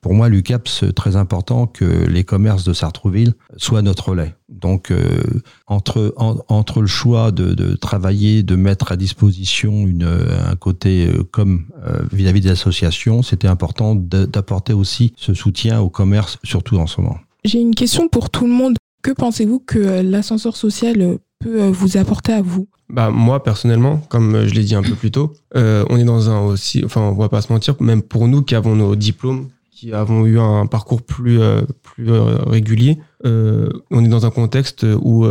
pour 0.00 0.14
moi, 0.14 0.28
l'UCAPS, 0.28 0.84
très 0.94 1.16
important 1.16 1.66
que 1.66 1.84
les 1.84 2.22
commerces 2.22 2.62
de 2.62 2.72
Sartrouville 2.72 3.34
soient 3.56 3.82
notre 3.82 4.10
relais. 4.10 4.36
Donc, 4.60 4.90
euh, 4.90 5.22
entre, 5.66 6.12
en- 6.16 6.38
entre 6.48 6.80
le 6.80 6.86
choix 6.86 7.30
de, 7.32 7.54
de 7.54 7.74
travailler, 7.76 8.42
de 8.42 8.56
mettre 8.56 8.92
à 8.92 8.96
disposition 8.96 9.86
une, 9.86 10.04
un 10.04 10.56
côté 10.56 11.06
euh, 11.06 11.22
comme 11.30 11.66
euh, 11.86 12.02
vis-à-vis 12.12 12.40
des 12.40 12.50
associations, 12.50 13.22
c'était 13.22 13.48
important 13.48 13.94
d'apporter 13.94 14.72
aussi 14.72 15.12
ce 15.16 15.34
soutien 15.34 15.80
au 15.80 15.88
commerce, 15.88 16.38
surtout 16.44 16.76
en 16.78 16.86
ce 16.86 17.00
moment. 17.00 17.18
J'ai 17.44 17.60
une 17.60 17.74
question 17.74 18.08
pour 18.08 18.30
tout 18.30 18.46
le 18.46 18.52
monde. 18.52 18.76
Que 19.02 19.12
pensez-vous 19.12 19.60
que 19.60 19.78
euh, 19.78 20.02
l'ascenseur 20.02 20.56
social 20.56 21.00
euh, 21.00 21.16
peut 21.38 21.62
euh, 21.62 21.70
vous 21.70 21.96
apporter 21.96 22.32
à 22.34 22.42
vous? 22.42 22.68
Bah, 22.90 23.08
moi, 23.10 23.42
personnellement, 23.42 23.96
comme 24.10 24.34
euh, 24.34 24.46
je 24.48 24.52
l'ai 24.54 24.64
dit 24.64 24.74
un 24.74 24.82
peu 24.82 24.94
plus 24.94 25.10
tôt, 25.10 25.32
euh, 25.56 25.84
on 25.88 25.96
est 25.96 26.04
dans 26.04 26.28
un 26.28 26.40
aussi, 26.40 26.82
enfin, 26.84 27.00
on 27.00 27.14
va 27.14 27.28
pas 27.30 27.40
se 27.40 27.50
mentir, 27.52 27.76
même 27.80 28.02
pour 28.02 28.28
nous 28.28 28.42
qui 28.42 28.54
avons 28.54 28.76
nos 28.76 28.94
diplômes, 28.96 29.48
qui 29.80 29.94
avons 29.94 30.26
eu 30.26 30.38
un 30.38 30.66
parcours 30.66 31.00
plus, 31.00 31.40
euh, 31.40 31.62
plus 31.82 32.10
euh, 32.10 32.36
régulier, 32.46 32.98
euh, 33.24 33.70
on 33.90 34.04
est 34.04 34.08
dans 34.08 34.26
un 34.26 34.30
contexte 34.30 34.84
où 35.00 35.26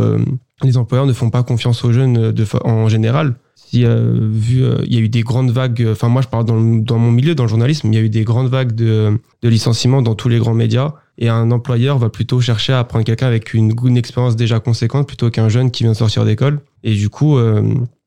les 0.62 0.76
employeurs 0.76 1.06
ne 1.06 1.12
font 1.12 1.30
pas 1.30 1.44
confiance 1.44 1.84
aux 1.84 1.92
jeunes 1.92 2.32
de, 2.32 2.44
en 2.64 2.88
général. 2.88 3.36
Vu, 3.72 4.64
il 4.84 4.94
y 4.94 4.96
a 4.96 5.00
eu 5.00 5.08
des 5.08 5.22
grandes 5.22 5.52
vagues, 5.52 5.86
enfin 5.92 6.08
moi 6.08 6.22
je 6.22 6.26
parle 6.26 6.44
dans, 6.44 6.60
dans 6.60 6.98
mon 6.98 7.12
milieu, 7.12 7.36
dans 7.36 7.44
le 7.44 7.48
journalisme, 7.48 7.92
il 7.92 7.94
y 7.94 7.98
a 7.98 8.02
eu 8.02 8.08
des 8.08 8.24
grandes 8.24 8.48
vagues 8.48 8.72
de, 8.72 9.16
de 9.42 9.48
licenciements 9.48 10.02
dans 10.02 10.16
tous 10.16 10.28
les 10.28 10.38
grands 10.38 10.54
médias. 10.54 10.94
Et 11.18 11.28
un 11.28 11.50
employeur 11.52 11.98
va 11.98 12.08
plutôt 12.08 12.40
chercher 12.40 12.72
à 12.72 12.82
prendre 12.82 13.04
quelqu'un 13.04 13.28
avec 13.28 13.54
une, 13.54 13.72
une 13.84 13.96
expérience 13.96 14.34
déjà 14.34 14.58
conséquente 14.58 15.06
plutôt 15.06 15.30
qu'un 15.30 15.48
jeune 15.48 15.70
qui 15.70 15.84
vient 15.84 15.92
de 15.92 15.96
sortir 15.96 16.24
d'école. 16.24 16.60
Et 16.82 16.94
du 16.94 17.08
coup, 17.08 17.38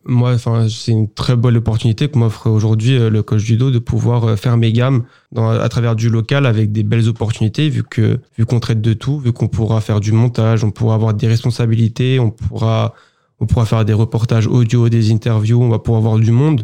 moi, 0.05 0.33
enfin, 0.33 0.67
c'est 0.69 0.91
une 0.91 1.09
très 1.09 1.35
bonne 1.35 1.55
opportunité 1.55 2.09
que 2.09 2.17
m'offre 2.17 2.49
aujourd'hui 2.49 2.95
euh, 2.95 3.09
le 3.09 3.23
coach 3.23 3.41
judo 3.41 3.71
de 3.71 3.79
pouvoir 3.79 4.25
euh, 4.25 4.35
faire 4.35 4.57
mes 4.57 4.73
gammes 4.73 5.03
dans, 5.31 5.49
à 5.49 5.69
travers 5.69 5.95
du 5.95 6.09
local 6.09 6.45
avec 6.45 6.71
des 6.71 6.83
belles 6.83 7.07
opportunités 7.07 7.69
vu 7.69 7.83
que 7.83 8.19
vu 8.37 8.45
qu'on 8.45 8.59
traite 8.59 8.81
de 8.81 8.93
tout, 8.93 9.19
vu 9.19 9.31
qu'on 9.31 9.47
pourra 9.47 9.79
faire 9.81 9.99
du 9.99 10.11
montage, 10.11 10.63
on 10.63 10.71
pourra 10.71 10.95
avoir 10.95 11.13
des 11.13 11.27
responsabilités, 11.27 12.19
on 12.19 12.31
pourra 12.31 12.93
on 13.39 13.45
pourra 13.45 13.65
faire 13.65 13.85
des 13.85 13.93
reportages 13.93 14.47
audio, 14.47 14.89
des 14.89 15.11
interviews, 15.11 15.61
on 15.61 15.69
va 15.69 15.79
pouvoir 15.79 15.99
avoir 15.99 16.19
du 16.19 16.31
monde. 16.31 16.63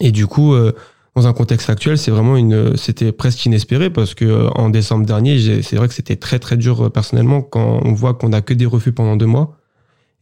Et 0.00 0.12
du 0.12 0.26
coup, 0.26 0.54
euh, 0.54 0.72
dans 1.16 1.26
un 1.26 1.32
contexte 1.32 1.68
actuel, 1.68 1.98
c'est 1.98 2.10
vraiment 2.10 2.36
une, 2.36 2.76
c'était 2.76 3.12
presque 3.12 3.44
inespéré 3.44 3.90
parce 3.90 4.14
que 4.14 4.48
en 4.54 4.70
décembre 4.70 5.04
dernier, 5.04 5.62
c'est 5.62 5.76
vrai 5.76 5.88
que 5.88 5.94
c'était 5.94 6.16
très 6.16 6.38
très 6.38 6.56
dur 6.56 6.90
personnellement 6.92 7.42
quand 7.42 7.80
on 7.84 7.92
voit 7.92 8.14
qu'on 8.14 8.32
a 8.32 8.40
que 8.40 8.54
des 8.54 8.66
refus 8.66 8.92
pendant 8.92 9.16
deux 9.16 9.26
mois. 9.26 9.59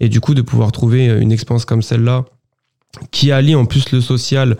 Et 0.01 0.09
du 0.09 0.21
coup, 0.21 0.35
de 0.35 0.43
pouvoir 0.43 0.73
trouver 0.73 1.09
euh, 1.09 1.21
une 1.21 1.33
expérience 1.33 1.65
comme 1.65 1.83
celle-là, 1.83 2.25
qui 3.11 3.33
allie 3.33 3.55
en 3.55 3.67
plus 3.67 3.91
le 3.93 4.01
social 4.01 4.57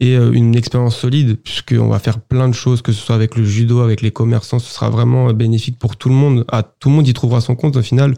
et 0.00 0.16
euh, 0.16 0.32
une 0.32 0.56
expérience 0.56 0.96
solide, 0.96 1.36
puisqu'on 1.42 1.88
va 1.88 1.98
faire 1.98 2.20
plein 2.20 2.48
de 2.48 2.54
choses, 2.54 2.82
que 2.82 2.92
ce 2.92 3.00
soit 3.00 3.14
avec 3.14 3.36
le 3.36 3.44
judo, 3.44 3.80
avec 3.80 4.00
les 4.00 4.10
commerçants, 4.10 4.58
ce 4.58 4.72
sera 4.72 4.90
vraiment 4.90 5.28
euh, 5.28 5.32
bénéfique 5.32 5.78
pour 5.78 5.96
tout 5.96 6.08
le 6.08 6.14
monde. 6.14 6.44
À, 6.48 6.62
tout 6.62 6.88
le 6.88 6.94
monde 6.94 7.06
y 7.06 7.12
trouvera 7.12 7.40
son 7.40 7.54
compte 7.54 7.76
au 7.76 7.82
final. 7.82 8.14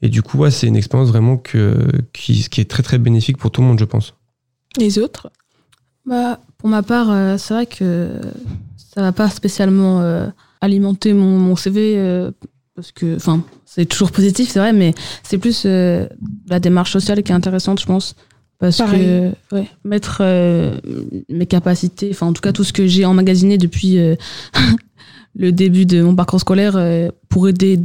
Et 0.00 0.08
du 0.08 0.22
coup, 0.22 0.38
ouais, 0.38 0.50
c'est 0.50 0.66
une 0.66 0.76
expérience 0.76 1.08
vraiment 1.08 1.36
que, 1.36 1.86
qui, 2.12 2.48
qui 2.48 2.60
est 2.60 2.68
très 2.68 2.82
très 2.82 2.98
bénéfique 2.98 3.36
pour 3.36 3.50
tout 3.50 3.60
le 3.60 3.68
monde, 3.68 3.78
je 3.78 3.84
pense. 3.84 4.14
Les 4.78 4.98
autres? 4.98 5.30
Bah, 6.06 6.40
pour 6.58 6.68
ma 6.68 6.82
part, 6.82 7.10
euh, 7.10 7.36
c'est 7.38 7.54
vrai 7.54 7.66
que 7.66 8.20
ça 8.76 9.02
va 9.02 9.12
pas 9.12 9.28
spécialement 9.28 10.00
euh, 10.00 10.28
alimenter 10.60 11.12
mon, 11.12 11.38
mon 11.38 11.56
CV 11.56 11.94
euh, 11.96 12.30
parce 12.74 12.90
que, 12.92 13.16
enfin, 13.16 13.42
c'est 13.66 13.84
toujours 13.84 14.10
positif, 14.12 14.48
c'est 14.48 14.58
vrai, 14.58 14.72
mais 14.72 14.94
c'est 15.22 15.38
plus 15.38 15.64
euh, 15.66 16.06
la 16.48 16.58
démarche 16.58 16.92
sociale 16.92 17.22
qui 17.22 17.32
est 17.32 17.34
intéressante, 17.34 17.80
je 17.80 17.86
pense. 17.86 18.14
Parce 18.58 18.78
Pareil. 18.78 19.00
que 19.50 19.56
ouais, 19.56 19.68
mettre 19.84 20.18
euh, 20.20 20.78
mes 21.28 21.46
capacités, 21.46 22.10
enfin 22.12 22.28
en 22.28 22.32
tout 22.32 22.40
cas 22.40 22.52
tout 22.52 22.62
ce 22.62 22.72
que 22.72 22.86
j'ai 22.86 23.04
emmagasiné 23.04 23.58
depuis 23.58 23.98
euh, 23.98 24.14
le 25.34 25.50
début 25.50 25.84
de 25.84 26.00
mon 26.00 26.14
parcours 26.14 26.40
scolaire 26.40 26.78
pour 27.28 27.48
aider 27.48 27.80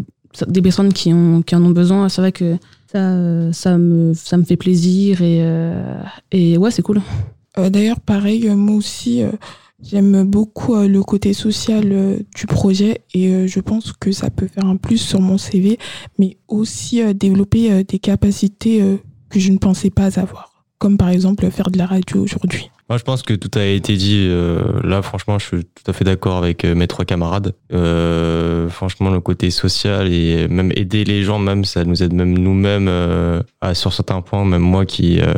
des 0.48 0.62
personnes 0.62 0.94
qui, 0.94 1.12
ont, 1.14 1.42
qui 1.42 1.56
en 1.56 1.64
ont 1.64 1.72
besoin, 1.72 2.10
c'est 2.10 2.22
vrai 2.22 2.32
que 2.32 2.58
ça, 2.92 3.52
ça, 3.54 3.78
me, 3.80 4.14
ça 4.14 4.38
me 4.38 4.44
fait 4.44 4.56
plaisir 4.56 5.24
et, 5.24 5.42
et 6.32 6.58
ouais, 6.58 6.70
c'est 6.70 6.84
cool. 6.84 7.02
D'ailleurs, 7.58 8.00
pareil, 8.00 8.48
moi 8.50 8.76
aussi, 8.76 9.24
j'aime 9.84 10.24
beaucoup 10.24 10.76
euh, 10.76 10.88
le 10.88 11.04
côté 11.04 11.34
social 11.34 11.84
euh, 11.92 12.18
du 12.36 12.46
projet 12.48 13.02
et 13.14 13.28
euh, 13.30 13.48
je 13.48 13.60
pense 13.60 13.94
que 13.94 14.12
ça 14.12 14.30
peut 14.30 14.48
faire 14.48 14.66
un 14.66 14.76
plus 14.78 14.98
sur 14.98 15.22
mon 15.22 15.38
CV, 15.38 15.78
mais 16.20 16.38
aussi 16.48 17.02
euh, 17.02 17.14
développer 17.14 17.72
euh, 17.72 17.84
des 17.84 18.00
capacités 18.00 18.82
euh, 18.82 18.98
que 19.30 19.40
je 19.40 19.52
ne 19.52 19.58
pensais 19.58 19.90
pas 19.90 20.20
avoir, 20.20 20.64
comme 20.80 20.98
par 20.98 21.10
exemple 21.10 21.50
faire 21.52 21.70
de 21.70 21.78
la 21.78 21.86
radio 21.86 22.24
aujourd'hui. 22.24 22.72
Moi, 22.90 22.98
je 22.98 23.04
pense 23.04 23.22
que 23.22 23.34
tout 23.34 23.52
a 23.60 23.66
été 23.66 23.98
dit. 23.98 24.28
euh, 24.30 24.62
là, 24.82 25.02
franchement, 25.02 25.38
je 25.40 25.46
suis 25.46 25.66
tout 25.66 25.84
à 25.92 25.92
fait 25.92 26.06
d'accord 26.06 26.38
avec 26.38 26.64
euh, 26.64 26.74
mes 26.74 26.88
trois 26.88 27.04
camarades. 27.04 27.54
Euh, 27.74 28.70
franchement, 28.70 29.10
le 29.10 29.20
côté 29.20 29.50
social 29.52 30.08
et 30.12 30.48
même 30.48 30.72
aider 30.74 31.04
les 31.04 31.24
gens, 31.24 31.38
même 31.38 31.66
ça 31.66 31.84
nous 31.84 32.02
aide 32.02 32.14
même 32.14 32.38
nous-mêmes 32.38 32.88
euh, 32.88 33.42
à 33.60 33.74
sur 33.74 33.92
certains 33.92 34.22
points. 34.22 34.46
Même 34.46 34.62
moi 34.62 34.86
qui, 34.86 35.20
euh, 35.20 35.34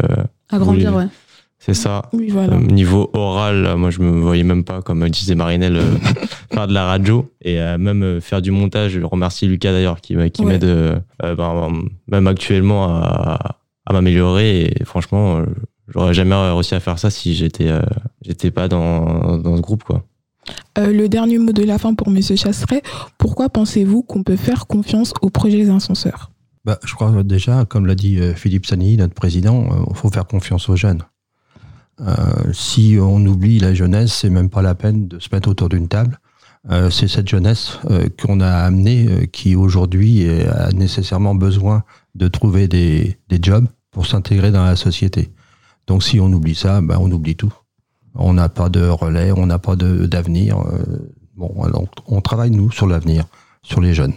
À 0.52 0.60
grandir, 0.60 0.92
Oui. 0.96 0.98
ouais. 1.06 1.10
C'est 1.60 1.74
ça. 1.74 2.04
Oui, 2.14 2.30
voilà. 2.30 2.54
Euh, 2.54 2.60
niveau 2.60 3.10
oral, 3.14 3.64
là, 3.64 3.76
moi, 3.76 3.90
je 3.90 4.00
me 4.00 4.22
voyais 4.22 4.44
même 4.44 4.64
pas, 4.64 4.82
comme 4.82 5.08
disait 5.10 5.36
Marinelle, 5.36 5.76
euh, 5.78 5.96
faire 6.54 6.68
de 6.68 6.74
la 6.74 6.86
radio 6.86 7.30
et 7.42 7.60
euh, 7.60 7.78
même 7.78 8.02
euh, 8.04 8.22
faire 8.22 8.42
du 8.42 8.52
montage. 8.52 8.94
Je 8.94 9.02
remercie 9.02 9.46
Lucas 9.48 9.72
d'ailleurs 9.74 10.00
qui, 10.02 10.16
m'a- 10.16 10.30
qui 10.30 10.42
Ouais. 10.44 10.54
m'aide 10.54 10.64
euh, 10.64 10.96
euh, 11.24 11.36
ben, 11.36 11.70
même 12.08 12.28
actuellement 12.28 12.86
à, 12.96 13.58
à 13.86 13.94
m'améliorer. 13.94 14.74
Et 14.80 14.86
franchement, 14.86 15.40
euh, 15.40 15.46
j'aurais 15.90 16.14
jamais 16.14 16.34
réussi 16.36 16.76
à 16.76 16.80
faire 16.80 16.98
ça 16.98 17.10
si 17.10 17.36
j'étais 17.36 17.68
euh, 17.68 17.82
j'étais 18.22 18.52
pas 18.52 18.68
dans, 18.70 19.38
dans 19.38 19.58
ce 19.58 19.62
groupe, 19.62 19.84
quoi. 19.84 20.06
Euh, 20.80 20.92
le 20.94 21.10
dernier 21.10 21.38
mot 21.38 21.52
de 21.52 21.64
la 21.64 21.78
fin 21.78 21.94
pour 21.94 22.08
M. 22.08 22.22
Chasseret, 22.22 22.82
pourquoi 23.18 23.50
pensez-vous 23.50 24.02
qu'on 24.02 24.24
peut 24.24 24.38
faire 24.38 24.66
confiance 24.66 25.14
au 25.22 25.30
projet 25.30 25.58
des 25.58 25.70
ascenseurs 25.70 26.32
Bah, 26.66 26.80
je 26.86 26.94
crois 26.96 27.22
déjà, 27.24 27.66
comme 27.66 27.86
l'a 27.86 27.94
dit 27.96 28.18
euh, 28.18 28.34
Philippe 28.34 28.66
Sani, 28.66 28.98
notre 28.98 29.14
président, 29.14 29.68
il 29.90 29.96
faut 29.96 30.10
faire 30.10 30.26
confiance 30.26 30.68
aux 30.70 30.76
jeunes. 30.76 31.04
Euh, 32.02 32.54
si 32.54 32.98
on 33.02 33.26
oublie 33.26 33.60
la 33.60 33.74
jeunesse, 33.74 34.14
c'est 34.14 34.30
même 34.30 34.50
pas 34.50 34.62
la 34.62 34.76
peine 34.76 35.08
de 35.08 35.20
se 35.20 35.30
mettre 35.32 35.50
autour 35.50 35.70
d'une 35.70 35.88
table. 35.88 36.20
Euh, 36.70 36.90
c'est 36.90 37.08
cette 37.08 37.28
jeunesse 37.30 37.80
euh, 37.90 38.10
qu'on 38.22 38.42
a 38.42 38.50
amenée 38.52 39.08
euh, 39.08 39.26
qui 39.26 39.56
aujourd'hui 39.56 40.28
a 40.30 40.72
nécessairement 40.72 41.34
besoin 41.34 41.84
de 42.16 42.28
trouver 42.28 42.68
des, 42.68 43.18
des 43.30 43.40
jobs 43.42 43.68
pour 43.92 44.06
s'intégrer 44.06 44.52
dans 44.52 44.66
la 44.66 44.76
société. 44.76 45.32
Donc 45.88 46.04
si 46.04 46.20
on 46.20 46.32
oublie 46.32 46.56
ça, 46.56 46.82
ben, 46.82 46.98
on 47.00 47.10
oublie 47.12 47.36
tout. 47.36 47.54
On 48.16 48.34
n'a 48.34 48.50
pas 48.50 48.70
de 48.70 48.86
relais, 48.88 49.32
on 49.32 49.46
n'a 49.46 49.60
pas 49.60 49.76
d'avenir. 49.76 50.60
euh, 50.60 51.14
bon, 51.36 51.54
donc 51.70 51.90
on 52.08 52.22
travaille 52.22 52.52
nous 52.52 52.72
sur 52.72 52.88
l'avenir, 52.88 53.26
sur 53.62 53.80
les 53.80 53.94
jeunes. 53.94 54.14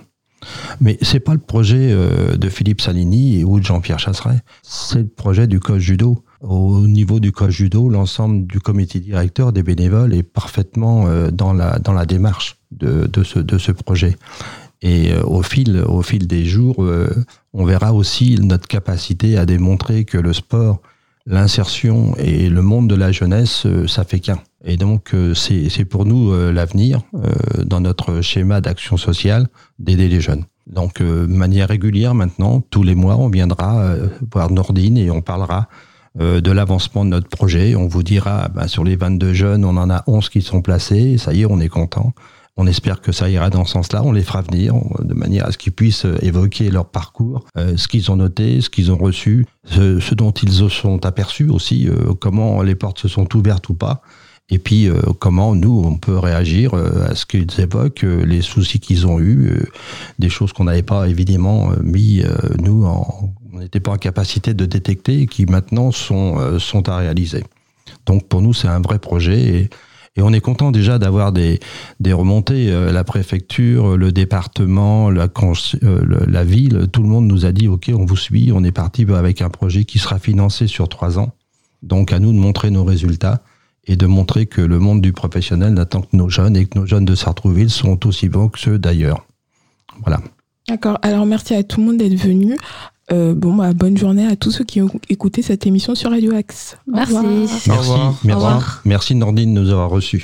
Mais 0.81 0.99
c'est 1.03 1.21
pas 1.21 1.35
le 1.35 1.38
projet 1.38 1.95
de 2.37 2.49
Philippe 2.49 2.81
Salini 2.81 3.45
ou 3.45 3.61
de 3.61 3.64
Jean-Pierre 3.64 4.01
Chasseret. 4.01 4.40
C'est 4.64 4.99
le 4.99 5.07
projet 5.07 5.47
du 5.47 5.61
coach 5.61 5.81
judo. 5.81 6.25
Au 6.42 6.88
niveau 6.88 7.20
du 7.20 7.31
coach 7.31 7.52
judo, 7.52 7.88
l'ensemble 7.88 8.48
du 8.48 8.59
comité 8.59 8.98
directeur 8.98 9.52
des 9.52 9.62
bénévoles 9.62 10.12
est 10.12 10.24
parfaitement 10.24 11.07
euh, 11.07 11.31
dans 11.31 11.52
la 11.52 11.78
dans 11.78 11.92
la 11.92 12.05
démarche 12.05 12.57
de, 12.72 13.07
de 13.07 13.22
ce 13.22 13.38
de 13.38 13.59
ce 13.59 13.70
projet. 13.70 14.16
Et 14.83 15.12
euh, 15.12 15.22
au 15.22 15.42
fil 15.42 15.81
au 15.87 16.02
fil 16.02 16.26
des 16.26 16.44
jours, 16.44 16.83
euh, 16.83 17.09
on 17.52 17.64
verra 17.64 17.94
aussi 17.94 18.40
notre 18.40 18.66
capacité 18.66 19.38
à 19.38 19.46
démontrer 19.46 20.05
que 20.05 20.18
le 20.18 20.33
sport, 20.33 20.83
l'insertion 21.26 22.16
et 22.16 22.48
le 22.48 22.62
monde 22.62 22.90
de 22.90 22.96
la 22.96 23.12
jeunesse, 23.12 23.68
ça 23.87 24.02
fait 24.02 24.18
qu'un. 24.18 24.40
Et 24.64 24.76
donc 24.76 25.14
c'est 25.35 25.85
pour 25.85 26.07
nous 26.07 26.35
l'avenir 26.50 27.02
dans 27.64 27.81
notre 27.81 28.20
schéma 28.20 28.61
d'action 28.61 28.96
sociale 28.96 29.46
d'aider 29.78 30.09
les 30.09 30.20
jeunes. 30.20 30.44
Donc, 30.66 31.00
de 31.00 31.26
manière 31.26 31.68
régulière 31.68 32.14
maintenant, 32.14 32.62
tous 32.70 32.85
les 32.85 32.94
mois, 32.94 33.16
on 33.16 33.28
viendra 33.28 33.94
voir 34.33 34.50
Nordine 34.50 34.96
et 34.96 35.11
on 35.11 35.20
parlera 35.20 35.68
de 36.18 36.51
l'avancement 36.51 37.05
de 37.05 37.11
notre 37.11 37.29
projet. 37.29 37.75
On 37.75 37.87
vous 37.88 38.03
dira, 38.03 38.48
bah, 38.55 38.68
sur 38.68 38.85
les 38.85 38.96
22 38.96 39.33
jeunes, 39.33 39.64
on 39.64 39.77
en 39.77 39.88
a 39.90 40.05
11 40.07 40.29
qui 40.29 40.42
sont 40.42 40.61
placés. 40.62 41.16
Ça 41.18 41.33
y 41.33 41.42
est, 41.42 41.46
on 41.46 41.59
est 41.61 41.68
content. 41.68 42.12
On 42.59 42.66
espère 42.66 43.01
que 43.01 43.12
ça 43.12 43.31
ira 43.31 43.48
dans 43.48 43.64
ce 43.64 43.72
sens-là. 43.72 44.03
On 44.05 44.12
les 44.12 44.22
fera 44.22 44.42
venir 44.42 44.75
de 45.01 45.14
manière 45.14 45.46
à 45.46 45.53
ce 45.53 45.57
qu'ils 45.59 45.72
puissent 45.72 46.05
euh, 46.05 46.18
évoquer 46.20 46.70
leur 46.70 46.85
parcours, 46.85 47.46
euh, 47.57 47.79
ce 47.79 47.88
qu'ils 47.88 48.11
ont 48.11 48.16
noté, 48.16 48.61
ce 48.61 48.68
qu'ils 48.68 48.92
ont 48.92 48.98
reçu, 48.98 49.46
ce, 49.64 50.14
dont 50.14 50.33
ils 50.33 50.53
se 50.53 50.68
sont 50.68 51.07
aperçus 51.07 51.48
aussi, 51.48 51.88
euh, 51.88 52.12
comment 52.20 52.61
les 52.61 52.75
portes 52.75 52.98
se 52.98 53.09
sont 53.09 53.35
ouvertes 53.35 53.70
ou 53.70 53.75
pas. 53.75 54.03
Et 54.51 54.59
puis, 54.59 54.87
euh, 54.87 55.01
comment 55.18 55.55
nous, 55.55 55.83
on 55.83 55.96
peut 55.96 56.18
réagir 56.18 56.75
euh, 56.75 57.09
à 57.09 57.14
ce 57.14 57.25
qu'ils 57.25 57.46
évoquent, 57.59 58.05
euh, 58.05 58.22
les 58.27 58.42
soucis 58.42 58.81
qu'ils 58.81 59.07
ont 59.07 59.18
eus, 59.18 59.46
euh, 59.46 59.64
des 60.18 60.29
choses 60.29 60.53
qu'on 60.53 60.64
n'avait 60.64 60.83
pas 60.83 61.09
évidemment 61.09 61.70
euh, 61.72 61.77
mis, 61.83 62.20
euh, 62.20 62.37
nous, 62.59 62.85
en- 62.85 63.33
on 63.53 63.59
n'était 63.59 63.81
pas 63.81 63.93
en 63.93 63.99
capacité 63.99 64.55
de 64.55 64.65
détecter 64.65 65.23
et 65.23 65.27
qui 65.27 65.47
maintenant 65.47 65.91
sont, 65.93 66.38
euh, 66.38 66.59
sont 66.59 66.88
à 66.88 66.97
réaliser. 66.97 67.45
Donc, 68.07 68.27
pour 68.27 68.41
nous, 68.41 68.55
c'est 68.55 68.69
un 68.69 68.81
vrai 68.81 68.99
projet 68.99 69.41
et, 69.41 69.71
on 70.19 70.35
est 70.35 70.43
content 70.43 70.73
déjà 70.73 70.99
d'avoir 70.99 71.33
des, 71.33 71.59
des 71.99 72.12
remontées. 72.12 72.71
Euh, 72.71 72.93
la 72.93 73.03
préfecture, 73.03 73.97
le 73.97 74.12
département, 74.12 75.11
euh, 75.11 76.27
la 76.27 76.45
ville, 76.45 76.87
tout 76.93 77.03
le 77.03 77.09
monde 77.09 77.27
nous 77.27 77.47
a 77.47 77.53
dit, 77.53 77.67
OK, 77.67 77.91
on 77.95 78.05
vous 78.05 78.17
suit, 78.17 78.53
on 78.53 78.62
est 78.62 78.73
parti 78.73 79.07
avec 79.11 79.41
un 79.41 79.49
projet 79.49 79.87
qui 79.87 79.99
sera 79.99 80.19
financé 80.19 80.67
sur 80.67 80.91
trois 80.91 81.19
ans. 81.19 81.33
Donc, 81.83 82.12
à 82.12 82.19
nous 82.19 82.31
de 82.31 82.38
montrer 82.38 82.71
nos 82.71 82.85
résultats 82.85 83.43
et 83.87 83.97
de 83.97 84.05
montrer 84.05 84.45
que 84.45 84.61
le 84.61 84.79
monde 84.79 85.01
du 85.01 85.12
professionnel 85.12 85.73
n'attend 85.73 86.03
que 86.03 86.15
nos 86.15 86.29
jeunes 86.29 86.59
et 86.59 86.67
que 86.67 86.79
nos 86.79 86.85
jeunes 86.85 87.07
de 87.07 87.15
Sartrouville 87.15 87.71
sont 87.71 88.07
aussi 88.07 88.29
bons 88.29 88.49
que 88.49 88.59
ceux 88.59 88.79
d'ailleurs. 88.79 89.27
Voilà. 90.03 90.21
D'accord, 90.69 90.99
alors 91.03 91.27
merci 91.27 91.55
à 91.55 91.62
tout 91.62 91.81
le 91.81 91.87
monde 91.87 91.97
d'être 91.97 92.15
venu. 92.15 92.57
Euh, 93.11 93.35
bon, 93.35 93.55
bah, 93.55 93.73
bonne 93.73 93.99
journée 93.99 94.27
à 94.27 94.37
tous 94.37 94.51
ceux 94.53 94.65
qui 94.65 94.81
ont 94.81 94.88
écouté 95.09 95.43
cette 95.43 95.67
émission 95.67 95.95
sur 95.95 96.11
Radio 96.11 96.35
Axe. 96.35 96.79
Au 96.88 96.95
Merci. 96.95 97.15
revoir. 97.15 97.33
Merci, 97.33 97.71
revoir. 97.71 98.15
merci, 98.25 98.45
revoir. 98.45 98.83
merci 98.85 99.15
Nordine 99.15 99.55
de 99.55 99.61
nous 99.61 99.71
avoir 99.71 99.91
reçus. 99.91 100.23